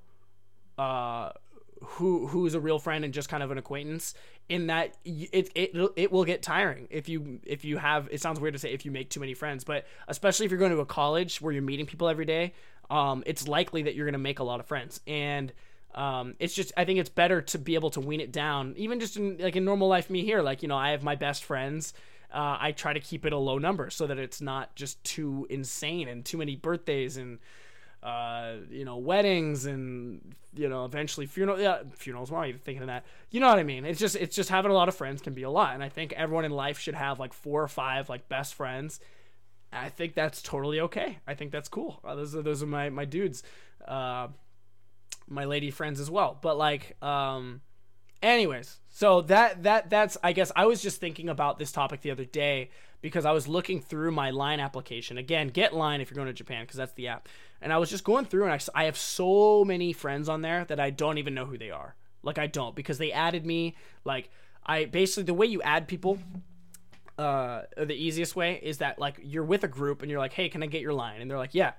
[0.79, 1.31] uh,
[1.83, 4.15] who who's a real friend and just kind of an acquaintance
[4.49, 8.41] in that it, it it will get tiring if you if you have it sounds
[8.41, 10.81] weird to say if you make too many friends but especially if you're going to
[10.81, 12.53] a college where you're meeting people every day
[12.93, 15.01] um, it's likely that you're going to make a lot of friends.
[15.07, 15.53] And
[15.95, 18.99] um, it's just I think it's better to be able to wean it down even
[18.99, 21.45] just in like in normal life me here like you know I have my best
[21.45, 21.93] friends
[22.33, 25.47] uh, I try to keep it a low number so that it's not just too
[25.51, 27.41] insane and too many birthdays and
[28.03, 31.61] uh, you know, weddings and you know, eventually funeral.
[31.61, 32.31] Yeah, funerals.
[32.31, 33.05] Why are you thinking of that?
[33.31, 33.85] You know what I mean?
[33.85, 35.89] It's just it's just having a lot of friends can be a lot, and I
[35.89, 39.01] think everyone in life should have like four or five like best friends.
[39.73, 41.19] I think that's totally okay.
[41.27, 42.01] I think that's cool.
[42.05, 43.43] Uh, those are those are my my dudes,
[43.89, 44.29] uh,
[45.29, 46.39] my lady friends as well.
[46.41, 47.63] But like, um,
[48.23, 52.11] anyways, so that that that's I guess I was just thinking about this topic the
[52.11, 55.17] other day because I was looking through my line application.
[55.17, 57.29] Again, get line if you're going to Japan because that's the app.
[57.63, 60.65] And I was just going through and I, I have so many friends on there
[60.67, 61.95] that I don't even know who they are.
[62.23, 64.31] Like I don't because they added me like
[64.65, 66.19] I basically the way you add people
[67.19, 70.49] uh the easiest way is that like you're with a group and you're like, "Hey,
[70.49, 71.73] can I get your line?" And they're like, "Yeah."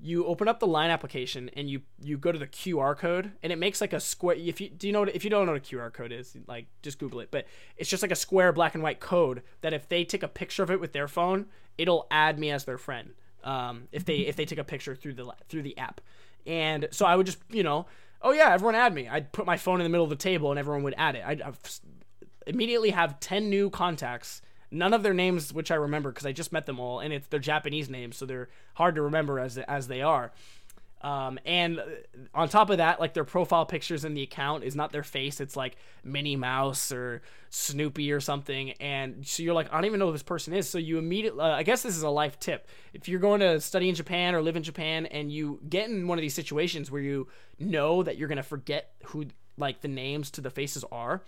[0.00, 3.52] you open up the line application and you you go to the QR code and
[3.52, 5.52] it makes like a square if you do you know what, if you don't know
[5.52, 8.52] what a QR code is like just google it but it's just like a square
[8.52, 11.46] black and white code that if they take a picture of it with their phone
[11.76, 13.14] it'll add me as their friend
[13.44, 16.00] um, if they if they take a picture through the through the app.
[16.46, 17.86] And so I would just you know
[18.22, 19.08] oh yeah everyone add me.
[19.08, 21.24] I'd put my phone in the middle of the table and everyone would add it.
[21.24, 21.42] I'd,
[22.46, 26.52] immediately have 10 new contacts None of their names, which I remember because I just
[26.52, 29.88] met them all, and it's their Japanese names, so they're hard to remember as as
[29.88, 30.30] they are.
[31.00, 31.80] Um, and
[32.34, 35.40] on top of that, like their profile pictures in the account is not their face;
[35.40, 38.72] it's like Minnie Mouse or Snoopy or something.
[38.72, 40.68] And so you're like, I don't even know who this person is.
[40.68, 43.60] So you immediately, uh, I guess this is a life tip: if you're going to
[43.60, 46.90] study in Japan or live in Japan, and you get in one of these situations
[46.90, 47.28] where you
[47.58, 49.26] know that you're gonna forget who
[49.56, 51.22] like the names to the faces are,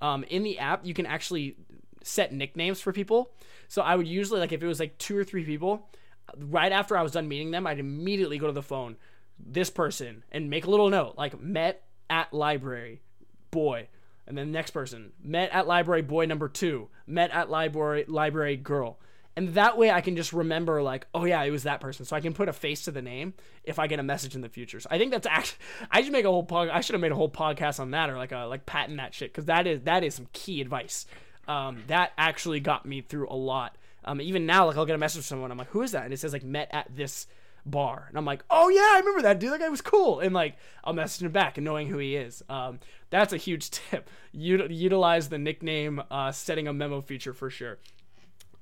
[0.00, 1.56] um, in the app you can actually
[2.02, 3.32] set nicknames for people.
[3.68, 5.88] So I would usually like if it was like two or three people,
[6.36, 8.96] right after I was done meeting them, I'd immediately go to the phone,
[9.38, 13.02] this person, and make a little note like met at library
[13.50, 13.88] boy,
[14.26, 18.56] and then the next person met at library boy number two, met at library library
[18.56, 18.98] girl.
[19.38, 22.06] And that way I can just remember like, oh yeah, it was that person.
[22.06, 24.40] So I can put a face to the name if I get a message in
[24.40, 24.80] the future.
[24.80, 25.58] So I think that's actually
[25.90, 28.08] I should make a whole pod I should have made a whole podcast on that
[28.08, 31.06] or like a like patent that shit cuz that is that is some key advice
[31.48, 33.76] um, that actually got me through a lot.
[34.06, 36.04] Um, even now, like I'll get a message from someone, I'm like, "Who is that?"
[36.04, 37.26] And it says like met at this
[37.64, 39.52] bar, and I'm like, "Oh yeah, I remember that dude.
[39.52, 42.42] That guy was cool." And like I'll message him back and knowing who he is.
[42.48, 42.78] Um,
[43.10, 44.08] that's a huge tip.
[44.34, 47.78] Util- utilize the nickname uh, setting a memo feature for sure.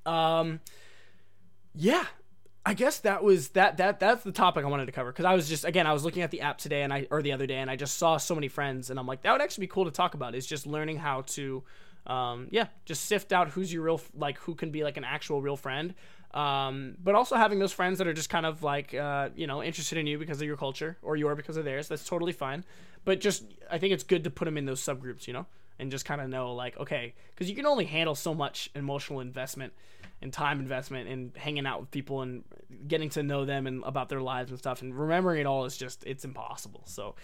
[0.06, 0.60] Um,
[1.74, 2.04] yeah,
[2.66, 5.34] I guess that was that that that's the topic I wanted to cover because I
[5.34, 7.46] was just again I was looking at the app today and I or the other
[7.46, 9.70] day and I just saw so many friends and I'm like that would actually be
[9.70, 11.62] cool to talk about is just learning how to
[12.06, 15.40] um, yeah, just sift out who's your real like who can be like an actual
[15.40, 15.94] real friend.
[16.32, 19.62] Um, but also having those friends that are just kind of like uh, you know
[19.62, 21.88] interested in you because of your culture or you are because of theirs.
[21.88, 22.64] That's totally fine.
[23.04, 25.46] But just I think it's good to put them in those subgroups, you know,
[25.78, 29.20] and just kind of know like okay, because you can only handle so much emotional
[29.20, 29.72] investment
[30.20, 32.44] and time investment and hanging out with people and
[32.88, 35.76] getting to know them and about their lives and stuff and remembering it all is
[35.76, 36.82] just it's impossible.
[36.86, 37.14] So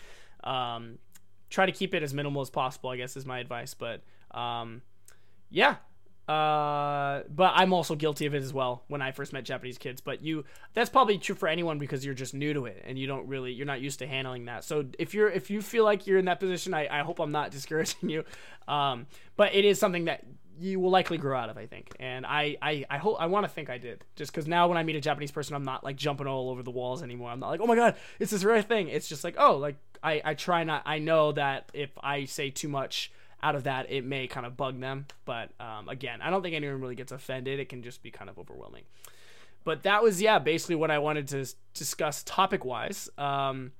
[0.44, 0.98] um,
[1.50, 2.90] try to keep it as minimal as possible.
[2.90, 4.02] I guess is my advice, but
[4.32, 4.82] um,
[5.50, 5.76] yeah.
[6.28, 10.00] Uh, but I'm also guilty of it as well when I first met Japanese kids.
[10.00, 13.08] But you, that's probably true for anyone because you're just new to it and you
[13.08, 14.62] don't really, you're not used to handling that.
[14.62, 17.32] So if you're, if you feel like you're in that position, I, I hope I'm
[17.32, 18.24] not discouraging you.
[18.68, 19.06] Um,
[19.36, 20.24] but it is something that
[20.60, 21.96] you will likely grow out of, I think.
[21.98, 24.04] And I, I, I hope, I want to think I did.
[24.14, 26.62] Just because now when I meet a Japanese person, I'm not like jumping all over
[26.62, 27.30] the walls anymore.
[27.30, 28.88] I'm not like, oh my god, it's this rare thing.
[28.88, 30.82] It's just like, oh, like I, I try not.
[30.86, 33.10] I know that if I say too much
[33.42, 35.06] out of that, it may kind of bug them.
[35.24, 37.60] But um, again, I don't think anyone really gets offended.
[37.60, 38.84] It can just be kind of overwhelming.
[39.64, 43.08] But that was yeah, basically what I wanted to discuss topic wise.
[43.18, 43.72] Um,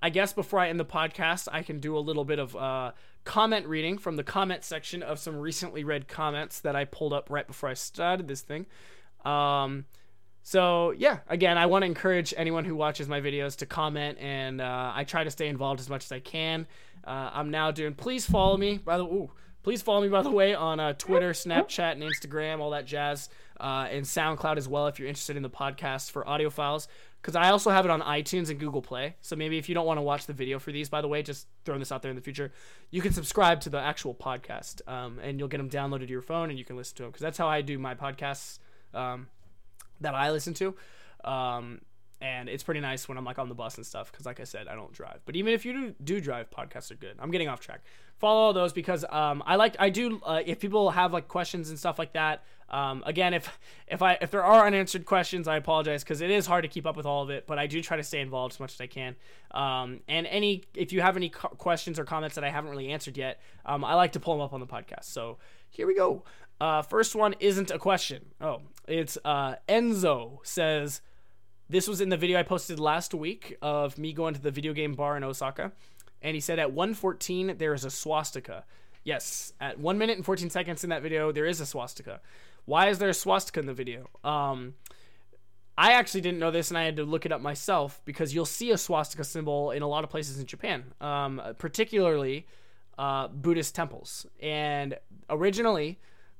[0.00, 2.92] I guess before I end the podcast, I can do a little bit of uh,
[3.24, 7.30] comment reading from the comment section of some recently read comments that I pulled up
[7.30, 8.66] right before I started this thing.
[9.24, 9.86] Um,
[10.42, 14.60] so yeah, again, I want to encourage anyone who watches my videos to comment, and
[14.60, 16.66] uh, I try to stay involved as much as I can.
[17.08, 17.94] Uh, I'm now doing.
[17.94, 18.78] Please follow me.
[18.78, 19.30] By the ooh,
[19.62, 23.30] please follow me by the way on uh, Twitter, Snapchat, and Instagram, all that jazz,
[23.58, 26.86] uh, and SoundCloud as well if you're interested in the podcast for audio files.
[27.22, 29.16] Because I also have it on iTunes and Google Play.
[29.22, 31.22] So maybe if you don't want to watch the video for these, by the way,
[31.22, 32.52] just throwing this out there in the future,
[32.90, 36.22] you can subscribe to the actual podcast, um, and you'll get them downloaded to your
[36.22, 37.10] phone, and you can listen to them.
[37.10, 38.58] Because that's how I do my podcasts.
[38.94, 39.28] Um,
[40.00, 40.74] that I listen to.
[41.24, 41.80] Um,
[42.20, 44.44] and it's pretty nice when I'm like on the bus and stuff because, like I
[44.44, 45.20] said, I don't drive.
[45.24, 47.16] But even if you do, do drive, podcasts are good.
[47.18, 47.82] I'm getting off track.
[48.18, 50.20] Follow all those because um, I like I do.
[50.24, 54.18] Uh, if people have like questions and stuff like that, um, again, if if I
[54.20, 57.06] if there are unanswered questions, I apologize because it is hard to keep up with
[57.06, 57.46] all of it.
[57.46, 59.14] But I do try to stay involved as much as I can.
[59.52, 62.90] Um, and any if you have any co- questions or comments that I haven't really
[62.90, 65.04] answered yet, um, I like to pull them up on the podcast.
[65.04, 65.38] So
[65.70, 66.24] here we go.
[66.60, 68.26] Uh, first one isn't a question.
[68.40, 71.00] Oh, it's uh, Enzo says,
[71.70, 74.72] This was in the video I posted last week of me going to the video
[74.72, 75.72] game bar in Osaka.
[76.22, 78.64] And he said at 114, there is a swastika.
[79.04, 82.20] Yes, at 1 minute and 14 seconds in that video, there is a swastika.
[82.64, 84.08] Why is there a swastika in the video?
[84.24, 84.76] Um,
[85.76, 88.46] I actually didn't know this and I had to look it up myself because you'll
[88.46, 92.46] see a swastika symbol in a lot of places in Japan, um, particularly
[92.96, 94.24] uh, Buddhist temples.
[94.40, 94.96] And
[95.28, 95.98] originally,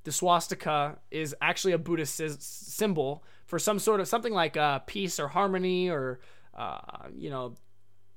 [0.08, 5.20] the swastika is actually a Buddhist symbol for some sort of something like uh, peace
[5.20, 6.18] or harmony or
[6.56, 6.78] uh,
[7.14, 7.54] you know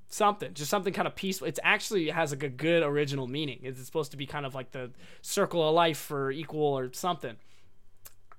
[0.08, 1.50] something just something kind of peaceful.
[1.50, 3.60] It actually has like a good original meaning.
[3.64, 7.36] It's supposed to be kind of like the circle of life for equal or something.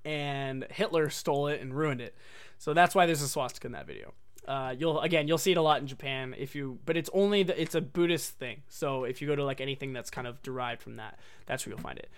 [0.03, 2.15] And hitler stole it and ruined it.
[2.57, 4.15] So that's why there's a swastika in that video.
[4.47, 7.43] Uh, you'll again you'll see it a lot in japan if you but it's only
[7.43, 8.63] the, it's a buddhist thing.
[8.67, 11.75] So if you go to like anything that's kind of derived from that that's where
[11.75, 12.09] you'll find it.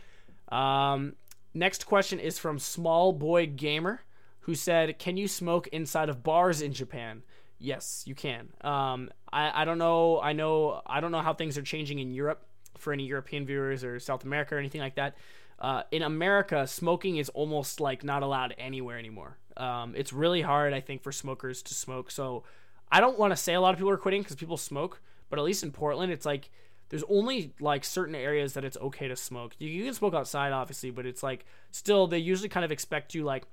[0.50, 1.16] Um,
[1.56, 4.02] next question is from Small Boy Gamer,
[4.42, 7.24] who said, "Can you smoke inside of bars in Japan?"
[7.58, 8.50] Yes, you can.
[8.62, 10.20] Um, I, I don't know.
[10.22, 10.82] I know.
[10.86, 12.46] I don't know how things are changing in Europe
[12.78, 15.16] for any European viewers or South America or anything like that.
[15.58, 19.38] Uh, in America, smoking is almost like not allowed anywhere anymore.
[19.56, 22.12] Um, it's really hard, I think, for smokers to smoke.
[22.12, 22.44] So
[22.92, 25.00] I don't want to say a lot of people are quitting because people smoke,
[25.30, 26.52] but at least in Portland, it's like
[26.90, 29.56] there's only like certain areas that it's okay to smoke.
[29.60, 33.16] You, you can smoke outside, obviously, but it's like still they usually kind of expect
[33.16, 33.44] you like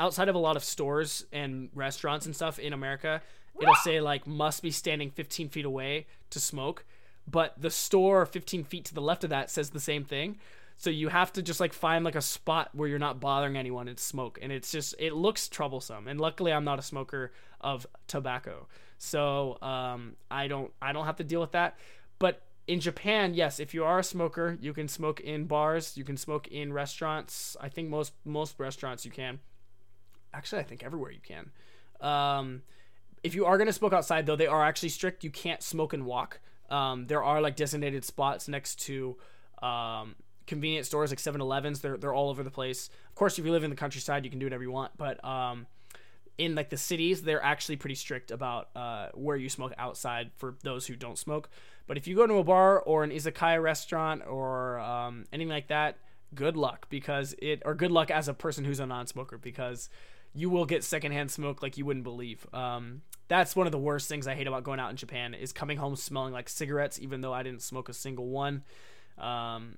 [0.00, 3.22] outside of a lot of stores and restaurants and stuff in America.
[3.60, 6.84] It'll say like must be standing 15 feet away to smoke,
[7.30, 10.38] but the store 15 feet to the left of that says the same thing.
[10.76, 13.86] So you have to just like find like a spot where you're not bothering anyone
[13.86, 16.08] and smoke, and it's just it looks troublesome.
[16.08, 18.66] And luckily, I'm not a smoker of tobacco,
[18.98, 21.78] so um, I don't I don't have to deal with that.
[22.18, 26.04] But in Japan, yes, if you are a smoker, you can smoke in bars, you
[26.04, 27.56] can smoke in restaurants.
[27.60, 29.40] I think most most restaurants you can.
[30.32, 31.50] Actually, I think everywhere you can.
[32.00, 32.62] Um,
[33.22, 35.24] if you are going to smoke outside, though, they are actually strict.
[35.24, 36.40] You can't smoke and walk.
[36.70, 39.16] Um, there are like designated spots next to
[39.62, 40.14] um,
[40.46, 41.80] convenience stores like 7-Elevens.
[41.80, 42.90] They're they're all over the place.
[43.08, 44.92] Of course, if you live in the countryside, you can do whatever you want.
[44.96, 45.66] But um,
[46.38, 50.56] in like the cities, they're actually pretty strict about uh, where you smoke outside for
[50.62, 51.48] those who don't smoke.
[51.86, 55.68] But if you go to a bar or an izakaya restaurant or um, anything like
[55.68, 55.98] that,
[56.34, 59.90] good luck because it or good luck as a person who's a non-smoker because
[60.34, 62.46] you will get secondhand smoke like you wouldn't believe.
[62.54, 65.52] Um, that's one of the worst things I hate about going out in Japan is
[65.52, 68.62] coming home smelling like cigarettes, even though I didn't smoke a single one.
[69.18, 69.76] Um,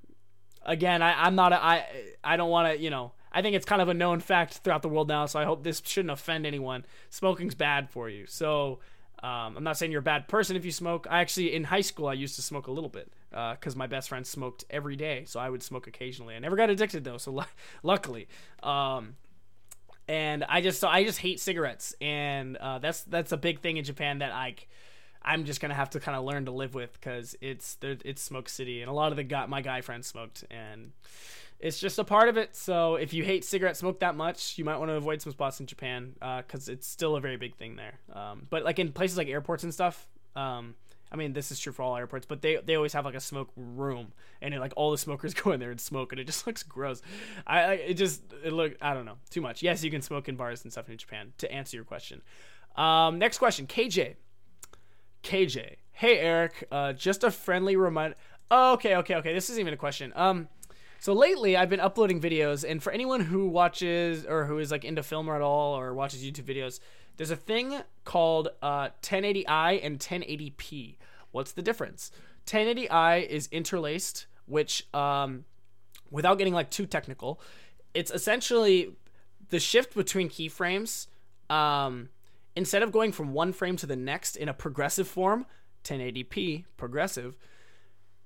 [0.64, 1.86] again, I, I'm not a, I
[2.22, 4.82] I don't want to you know I think it's kind of a known fact throughout
[4.82, 6.86] the world now, so I hope this shouldn't offend anyone.
[7.10, 8.26] Smoking's bad for you.
[8.26, 8.78] So
[9.24, 11.08] um, I'm not saying you're a bad person if you smoke.
[11.10, 13.88] I actually, in high school, I used to smoke a little bit because uh, my
[13.88, 16.36] best friend smoked every day, so I would smoke occasionally.
[16.36, 17.46] I never got addicted though, so l-
[17.82, 18.28] luckily.
[18.62, 19.16] Um,
[20.06, 23.78] and I just so I just hate cigarettes, and uh, that's that's a big thing
[23.78, 24.54] in Japan that I.
[25.24, 28.48] I'm just gonna have to kind of learn to live with because it's it's smoke
[28.48, 30.92] city, and a lot of the guy, my guy friends smoked, and
[31.60, 32.54] it's just a part of it.
[32.54, 35.60] So if you hate cigarette smoke that much, you might want to avoid some spots
[35.60, 37.98] in Japan because uh, it's still a very big thing there.
[38.12, 40.06] Um, but like in places like airports and stuff,
[40.36, 40.74] um,
[41.10, 43.20] I mean this is true for all airports, but they they always have like a
[43.20, 44.12] smoke room,
[44.42, 46.62] and it, like all the smokers go in there and smoke, and it just looks
[46.62, 47.00] gross.
[47.46, 49.62] I, I it just it look I don't know too much.
[49.62, 51.32] Yes, you can smoke in bars and stuff in Japan.
[51.38, 52.20] To answer your question,
[52.76, 54.16] um, next question, KJ.
[55.24, 58.16] KJ, hey Eric, uh, just a friendly reminder.
[58.50, 59.32] Oh, okay, okay, okay.
[59.32, 60.12] This isn't even a question.
[60.14, 60.48] Um,
[61.00, 64.84] So lately, I've been uploading videos, and for anyone who watches or who is like
[64.84, 66.78] into film at all or watches YouTube videos,
[67.16, 70.96] there's a thing called uh, 1080i and 1080p.
[71.32, 72.10] What's the difference?
[72.46, 75.44] 1080i is interlaced, which, um,
[76.10, 77.40] without getting like too technical,
[77.92, 78.96] it's essentially
[79.50, 81.06] the shift between keyframes.
[81.50, 82.08] Um,
[82.56, 85.46] instead of going from one frame to the next in a progressive form,
[85.84, 87.36] 1080p progressive,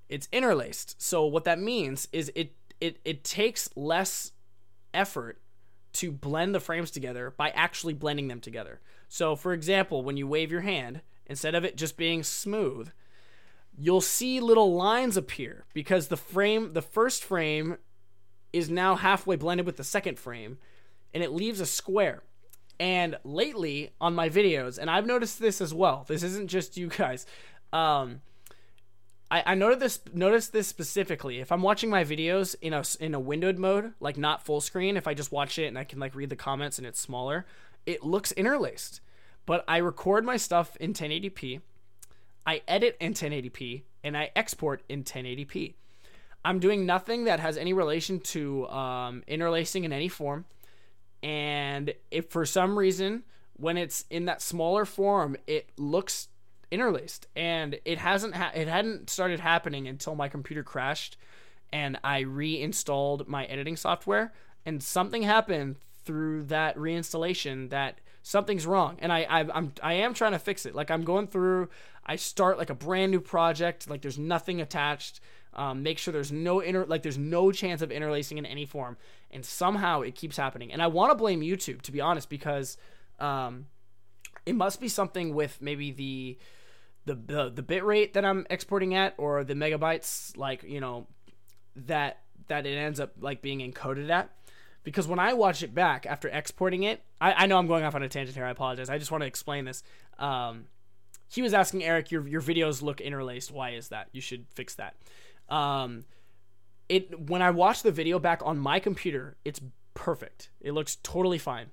[0.07, 1.01] it's interlaced.
[1.01, 4.31] So what that means is it it it takes less
[4.93, 5.41] effort
[5.91, 8.79] to blend the frames together by actually blending them together.
[9.07, 12.91] So for example, when you wave your hand, instead of it just being smooth,
[13.77, 17.77] you'll see little lines appear because the frame the first frame
[18.51, 20.57] is now halfway blended with the second frame
[21.13, 22.23] and it leaves a square.
[22.79, 26.05] And lately on my videos, and I've noticed this as well.
[26.07, 27.25] This isn't just you guys.
[27.73, 28.21] Um,
[29.31, 31.39] I, I noticed this noticed this specifically.
[31.39, 34.97] If I'm watching my videos in a in a windowed mode, like not full screen,
[34.97, 37.45] if I just watch it and I can like read the comments and it's smaller,
[37.85, 39.01] it looks interlaced.
[39.45, 41.61] But I record my stuff in 1080p,
[42.45, 45.73] I edit in 1080p, and I export in 1080p.
[46.45, 50.45] I'm doing nothing that has any relation to um, interlacing in any form.
[51.21, 56.29] And if for some reason, when it's in that smaller form, it looks
[56.71, 61.17] interlaced, and it hasn't ha- it hadn't started happening until my computer crashed,
[61.73, 64.33] and I reinstalled my editing software,
[64.65, 70.13] and something happened through that reinstallation that something's wrong, and I, I I'm I am
[70.13, 70.75] trying to fix it.
[70.75, 71.69] Like I'm going through,
[72.05, 75.19] I start like a brand new project, like there's nothing attached.
[75.51, 78.97] Um, make sure there's no inter like there's no chance of interlacing in any form,
[79.31, 80.71] and somehow it keeps happening.
[80.71, 82.77] And I want to blame YouTube to be honest because
[83.19, 83.67] um,
[84.45, 86.37] it must be something with maybe the
[87.05, 91.07] the, the the bit rate that I'm exporting at or the megabytes like you know
[91.75, 94.31] that that it ends up like being encoded at.
[94.83, 97.95] Because when I watch it back after exporting it I, I know I'm going off
[97.95, 99.83] on a tangent here I apologize I just want to explain this.
[100.17, 100.65] Um,
[101.27, 104.09] he was asking Eric your your videos look interlaced why is that?
[104.11, 104.95] You should fix that.
[105.49, 106.05] Um,
[106.89, 109.61] it when I watch the video back on my computer it's
[109.93, 111.67] perfect it looks totally fine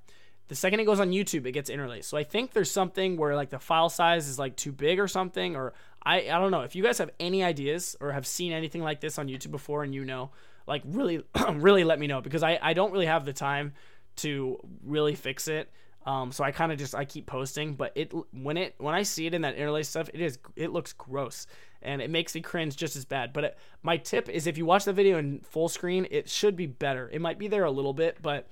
[0.48, 2.08] the second it goes on YouTube, it gets interlaced.
[2.08, 5.08] So I think there's something where like the file size is like too big or
[5.08, 6.60] something, or I I don't know.
[6.60, 9.82] If you guys have any ideas or have seen anything like this on YouTube before
[9.82, 10.30] and you know,
[10.66, 13.72] like really really let me know because I I don't really have the time
[14.16, 15.70] to really fix it.
[16.04, 19.02] Um, so I kind of just I keep posting, but it when it when I
[19.02, 21.48] see it in that interlace stuff, it is it looks gross
[21.86, 23.32] and it makes me cringe just as bad.
[23.32, 26.56] But it, my tip is if you watch the video in full screen, it should
[26.56, 27.08] be better.
[27.12, 28.48] It might be there a little bit, but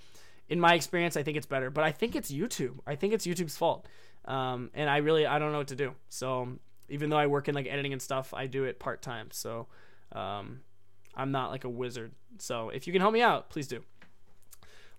[0.48, 1.68] in my experience, I think it's better.
[1.68, 2.78] But I think it's YouTube.
[2.86, 3.86] I think it's YouTube's fault.
[4.24, 5.94] Um, and I really I don't know what to do.
[6.08, 6.48] So
[6.88, 9.28] even though I work in like editing and stuff, I do it part time.
[9.32, 9.66] So
[10.12, 10.60] um,
[11.14, 12.12] I'm not like a wizard.
[12.38, 13.82] So if you can help me out, please do.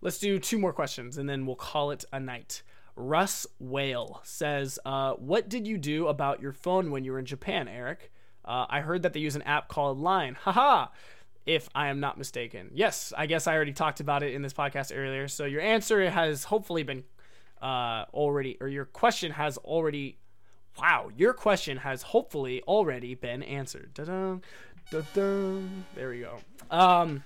[0.01, 2.61] Let's do two more questions and then we'll call it a night.
[2.97, 7.25] Russ Whale says, uh, "What did you do about your phone when you were in
[7.25, 8.11] Japan, Eric?
[8.45, 10.37] Uh, I heard that they use an app called Line.
[10.41, 10.87] Haha
[11.45, 12.71] if I am not mistaken.
[12.73, 15.27] Yes, I guess I already talked about it in this podcast earlier.
[15.27, 17.03] So your answer has hopefully been
[17.61, 20.17] uh, already, or your question has already.
[20.79, 23.93] Wow, your question has hopefully already been answered.
[23.93, 24.41] Da-dun,
[24.91, 25.85] da-dun.
[25.95, 26.37] There we go.
[26.69, 27.23] Um,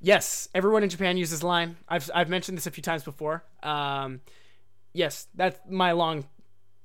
[0.00, 1.76] yes, everyone in Japan uses Line.
[1.88, 3.44] I've I've mentioned this a few times before.
[3.62, 4.20] Um,
[4.94, 6.24] yes, that's my long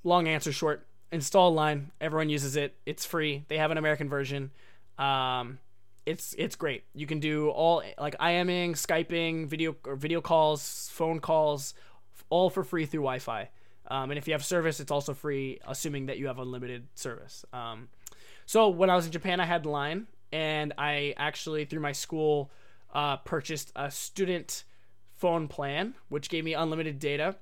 [0.03, 0.85] long answer short.
[1.13, 1.91] Install Line.
[2.01, 2.75] Everyone uses it.
[2.85, 3.45] It's free.
[3.47, 4.51] They have an American version.
[4.97, 5.59] Um,
[6.05, 6.83] it's it's great.
[6.93, 11.73] You can do all like IMing, Skyping, video or video calls, phone calls,
[12.29, 13.49] all for free through Wi-Fi.
[13.87, 17.45] Um, and if you have service, it's also free, assuming that you have unlimited service.
[17.53, 17.89] Um,
[18.45, 22.51] so when I was in Japan, I had Line, and I actually through my school
[22.93, 24.63] uh, purchased a student
[25.15, 27.35] phone plan, which gave me unlimited data.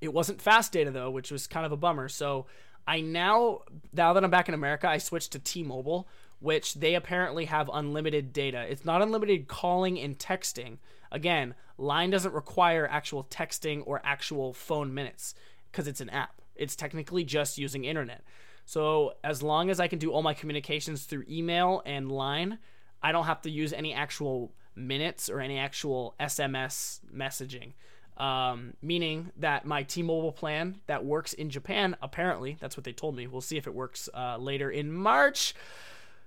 [0.00, 2.08] It wasn't fast data though, which was kind of a bummer.
[2.08, 2.46] So
[2.90, 3.60] I now
[3.92, 6.08] now that I'm back in America, I switched to T-Mobile,
[6.40, 8.66] which they apparently have unlimited data.
[8.68, 10.78] It's not unlimited calling and texting.
[11.12, 15.36] Again, Line doesn't require actual texting or actual phone minutes
[15.70, 16.42] because it's an app.
[16.56, 18.24] It's technically just using internet.
[18.64, 22.58] So as long as I can do all my communications through email and Line,
[23.00, 27.74] I don't have to use any actual minutes or any actual SMS messaging.
[28.20, 33.16] Um, meaning that my T-Mobile plan that works in Japan, apparently, that's what they told
[33.16, 33.26] me.
[33.26, 35.54] We'll see if it works uh, later in March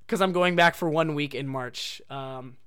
[0.05, 2.01] because I'm going back for one week in March.
[2.09, 2.57] Um,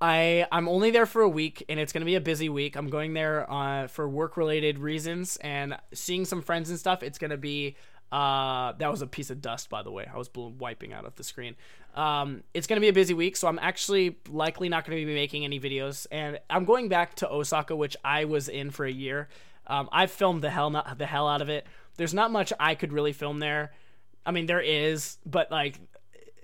[0.00, 2.74] I I'm only there for a week, and it's gonna be a busy week.
[2.74, 7.02] I'm going there uh, for work related reasons and seeing some friends and stuff.
[7.04, 7.76] It's gonna be
[8.10, 10.08] Uh, that was a piece of dust, by the way.
[10.12, 11.54] I was wiping out of the screen.
[11.94, 15.06] Um, it's going to be a busy week, so I'm actually likely not going to
[15.06, 16.06] be making any videos.
[16.10, 19.28] And I'm going back to Osaka, which I was in for a year.
[19.66, 21.66] Um, I've filmed the hell not, the hell out of it.
[21.96, 23.72] There's not much I could really film there.
[24.26, 25.78] I mean, there is, but like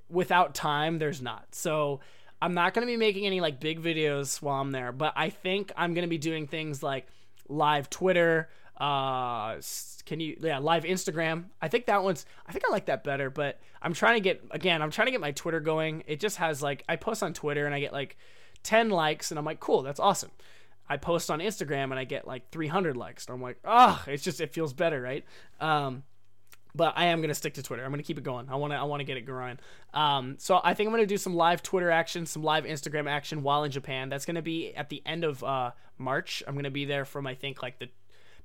[0.09, 1.47] without time, there's not.
[1.51, 2.01] So
[2.41, 4.93] I'm not going to be making any like big videos while I'm there.
[4.93, 7.07] But I think I'm going to be doing things like
[7.49, 8.49] live Twitter.
[8.77, 9.61] Uh,
[10.05, 11.45] can you yeah live Instagram?
[11.61, 13.31] I think that one's I think I like that better.
[13.31, 14.83] But I'm trying to get again.
[14.83, 16.05] I'm trying to get my Twitter going.
[16.07, 18.17] It just has like I post on Twitter and I get like
[18.63, 20.31] 10 likes and I'm like cool that's awesome.
[20.89, 23.27] I post on Instagram and I get like 300 likes.
[23.27, 25.25] And I'm like, oh, it's just it feels better, right?
[25.61, 26.05] Um,
[26.77, 27.85] but I am gonna stick to Twitter.
[27.85, 28.49] I'm gonna keep it going.
[28.51, 29.59] I want to I want to get it growing.
[29.95, 33.43] Um, so I think I'm gonna do some live Twitter action, some live Instagram action
[33.43, 34.11] while in Japan.
[34.11, 36.43] That's gonna be at the end of uh, March.
[36.47, 37.89] I'm gonna be there from I think like the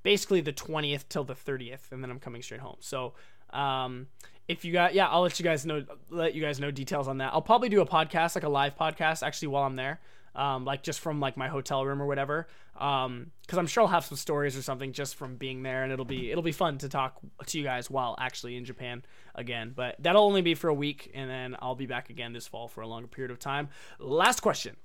[0.02, 2.76] basically the 20th till the 30th, and then I'm coming straight home.
[2.80, 3.14] So
[3.50, 4.08] um,
[4.48, 7.18] if you got yeah, I'll let you guys know let you guys know details on
[7.18, 7.32] that.
[7.32, 10.00] I'll probably do a podcast like a live podcast actually while I'm there
[10.34, 12.46] um, like just from like my hotel room or whatever.
[12.78, 15.92] Um, because I'm sure I'll have some stories or something just from being there, and
[15.92, 19.72] it'll be it'll be fun to talk to you guys while actually in Japan again.
[19.74, 22.68] But that'll only be for a week, and then I'll be back again this fall
[22.68, 23.68] for a longer period of time.
[23.98, 24.76] Last question,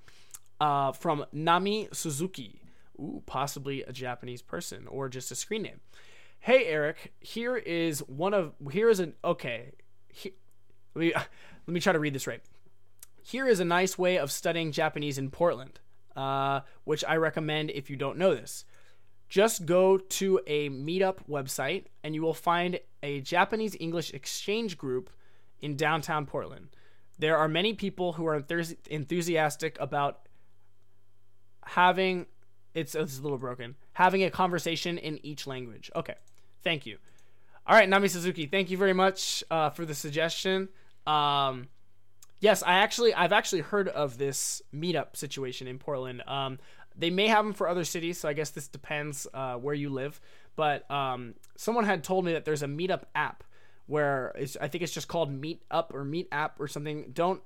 [0.59, 2.61] uh, from Nami Suzuki.
[2.99, 5.79] Ooh, possibly a Japanese person or just a screen name.
[6.39, 9.71] Hey Eric, here is one of here is an okay.
[10.07, 10.33] He,
[10.95, 11.13] let me
[11.67, 12.41] let me try to read this right.
[13.21, 15.79] Here is a nice way of studying Japanese in Portland,
[16.15, 18.63] uh, which I recommend if you don't know this.
[19.27, 25.09] Just go to a meetup website and you will find a Japanese English exchange group
[25.59, 26.69] in downtown Portland.
[27.19, 28.41] There are many people who are
[28.89, 30.29] enthusiastic about
[31.65, 32.27] having
[32.78, 35.89] it's, it's a little broken having a conversation in each language.
[35.95, 36.15] Okay,
[36.63, 36.97] thank you.
[37.65, 40.69] All right, Nami Suzuki, thank you very much uh, for the suggestion.
[41.05, 41.67] Um,
[42.39, 46.21] Yes, I actually I've actually heard of this meetup situation in Portland.
[46.28, 46.59] Um,
[46.95, 49.89] they may have them for other cities, so I guess this depends uh, where you
[49.89, 50.19] live.
[50.55, 53.43] But um, someone had told me that there's a meetup app
[53.88, 57.11] where I think it's just called Meetup or Meet App or something.
[57.13, 57.41] Don't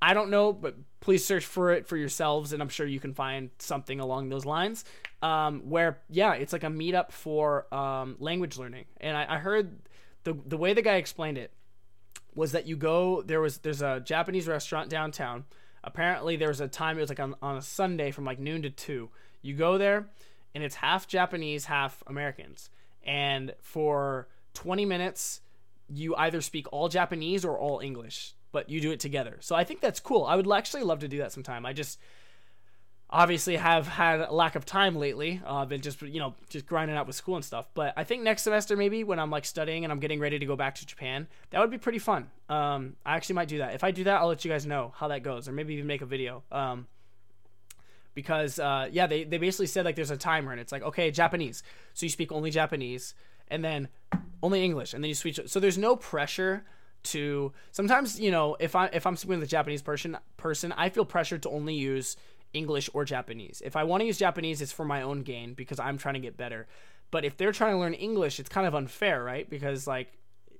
[0.00, 3.14] I don't know, but please search for it for yourselves, and I'm sure you can
[3.14, 4.84] find something along those lines.
[5.22, 9.78] Um, where yeah, it's like a meetup for um, language learning, and I, I heard
[10.24, 11.52] the the way the guy explained it
[12.34, 15.44] was that you go there was there's a Japanese restaurant downtown.
[15.82, 18.62] Apparently there was a time it was like on, on a Sunday from like noon
[18.62, 19.08] to two.
[19.40, 20.08] You go there
[20.54, 22.70] and it's half Japanese, half Americans.
[23.04, 25.40] And for 20 minutes
[25.88, 29.36] you either speak all Japanese or all English, but you do it together.
[29.40, 30.24] So I think that's cool.
[30.24, 31.66] I would actually love to do that sometime.
[31.66, 31.98] I just
[33.10, 35.42] obviously have had a lack of time lately.
[35.46, 37.66] Uh, I've been just you know just grinding out with school and stuff.
[37.74, 40.46] But I think next semester maybe when I'm like studying and I'm getting ready to
[40.46, 42.30] go back to Japan, that would be pretty fun.
[42.48, 43.74] Um, I actually might do that.
[43.74, 45.86] If I do that, I'll let you guys know how that goes, or maybe even
[45.86, 46.42] make a video.
[46.50, 46.86] Um,
[48.14, 51.10] because uh, yeah, they they basically said like there's a timer and it's like okay
[51.10, 53.12] Japanese, so you speak only Japanese
[53.48, 53.88] and then
[54.42, 55.40] only English and then you switch.
[55.44, 56.64] So there's no pressure
[57.06, 60.88] to sometimes you know if I if I'm speaking with a Japanese person person I
[60.88, 62.16] feel pressured to only use
[62.52, 63.62] English or Japanese.
[63.64, 66.20] If I want to use Japanese, it's for my own gain because I'm trying to
[66.20, 66.66] get better.
[67.10, 69.48] But if they're trying to learn English, it's kind of unfair, right?
[69.48, 70.12] Because like,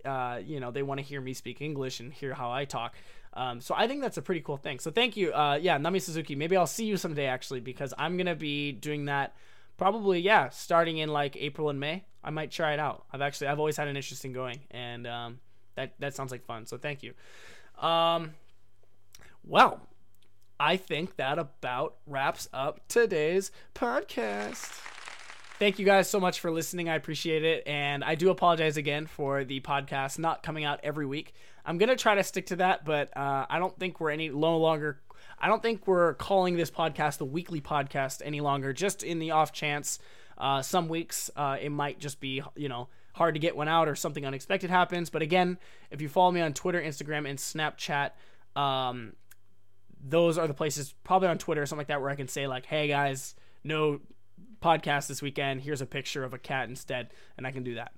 [0.04, 2.94] uh, you know, they want to hear me speak English and hear how I talk.
[3.32, 4.78] Um, so I think that's a pretty cool thing.
[4.78, 6.34] So thank you, uh, yeah, Nami Suzuki.
[6.34, 9.36] Maybe I'll see you someday actually because I'm gonna be doing that
[9.76, 12.04] probably yeah, starting in like April and May.
[12.24, 13.04] I might try it out.
[13.12, 15.38] I've actually I've always had an interest in going, and um,
[15.76, 16.66] that that sounds like fun.
[16.66, 17.14] So thank you.
[17.80, 18.34] Um,
[19.44, 19.80] well,
[20.58, 24.80] I think that about wraps up today's podcast.
[25.58, 26.88] Thank you guys so much for listening.
[26.88, 27.66] I appreciate it.
[27.66, 31.32] And I do apologize again for the podcast not coming out every week.
[31.64, 34.28] I'm going to try to stick to that, but uh, I don't think we're any
[34.28, 35.00] no longer.
[35.38, 39.30] I don't think we're calling this podcast the weekly podcast any longer, just in the
[39.30, 39.98] off chance.
[40.38, 43.88] Uh, some weeks uh, it might just be, you know, hard to get one out
[43.88, 45.08] or something unexpected happens.
[45.08, 45.58] But again,
[45.90, 48.10] if you follow me on Twitter, Instagram, and Snapchat,
[48.54, 49.14] um,
[50.02, 52.46] those are the places, probably on Twitter or something like that, where I can say
[52.46, 54.00] like, "Hey guys, no
[54.62, 55.62] podcast this weekend.
[55.62, 57.92] Here's a picture of a cat instead," and I can do that.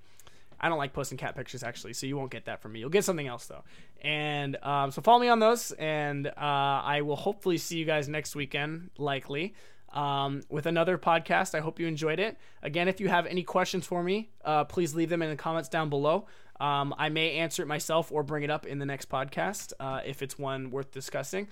[0.61, 2.81] I don't like posting cat pictures actually, so you won't get that from me.
[2.81, 3.65] You'll get something else though.
[4.03, 8.09] And um, so follow me on those, and uh, I will hopefully see you guys
[8.09, 9.55] next weekend, likely.
[9.91, 11.55] Um, with another podcast.
[11.55, 12.37] I hope you enjoyed it.
[12.63, 15.71] Again, if you have any questions for me, uh, please leave them in the comments
[15.71, 16.27] down below.
[16.61, 20.01] Um, I may answer it myself or bring it up in the next podcast uh,
[20.05, 21.49] if it's one worth discussing.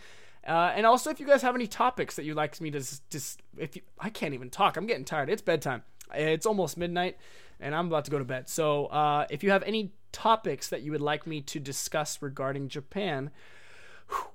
[0.47, 2.81] Uh, and also, if you guys have any topics that you'd like me to
[3.11, 5.31] just, if you, I can't even talk, I'm getting tired.
[5.31, 5.83] It's bedtime.
[6.15, 7.17] It's almost midnight,
[7.59, 8.49] and I'm about to go to bed.
[8.49, 12.69] So uh, if you have any topics that you would like me to discuss regarding
[12.69, 13.31] Japan,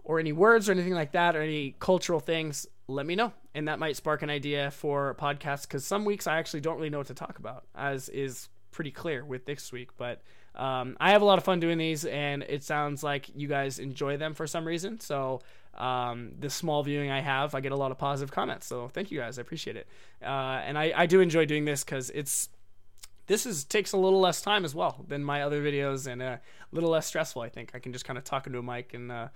[0.04, 3.34] or any words or anything like that, or any cultural things, let me know.
[3.54, 6.90] And that might spark an idea for podcasts because some weeks I actually don't really
[6.90, 9.90] know what to talk about, as is pretty clear with this week.
[9.98, 10.22] But
[10.56, 13.80] um, I have a lot of fun doing these, and it sounds like you guys
[13.80, 15.00] enjoy them for some reason.
[15.00, 15.42] So
[15.78, 18.68] um, the small viewing I have, I get a lot of positive comments.
[18.68, 19.88] So thank you guys, I appreciate it.
[20.22, 22.50] Uh, and I, I do enjoy doing this because it's
[23.28, 26.26] this is takes a little less time as well than my other videos and uh,
[26.26, 26.40] a
[26.74, 27.42] little less stressful.
[27.42, 29.12] I think I can just kind of talk into a mic and.
[29.12, 29.28] Uh,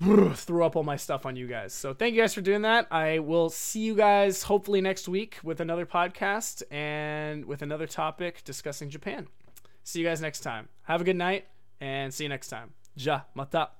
[0.00, 1.72] throw up all my stuff on you guys.
[1.72, 2.86] So thank you guys for doing that.
[2.90, 8.44] I will see you guys hopefully next week with another podcast and with another topic
[8.44, 9.28] discussing Japan.
[9.84, 10.68] See you guys next time.
[10.82, 11.46] Have a good night
[11.80, 12.74] and see you next time.
[12.94, 13.70] Ja, mata.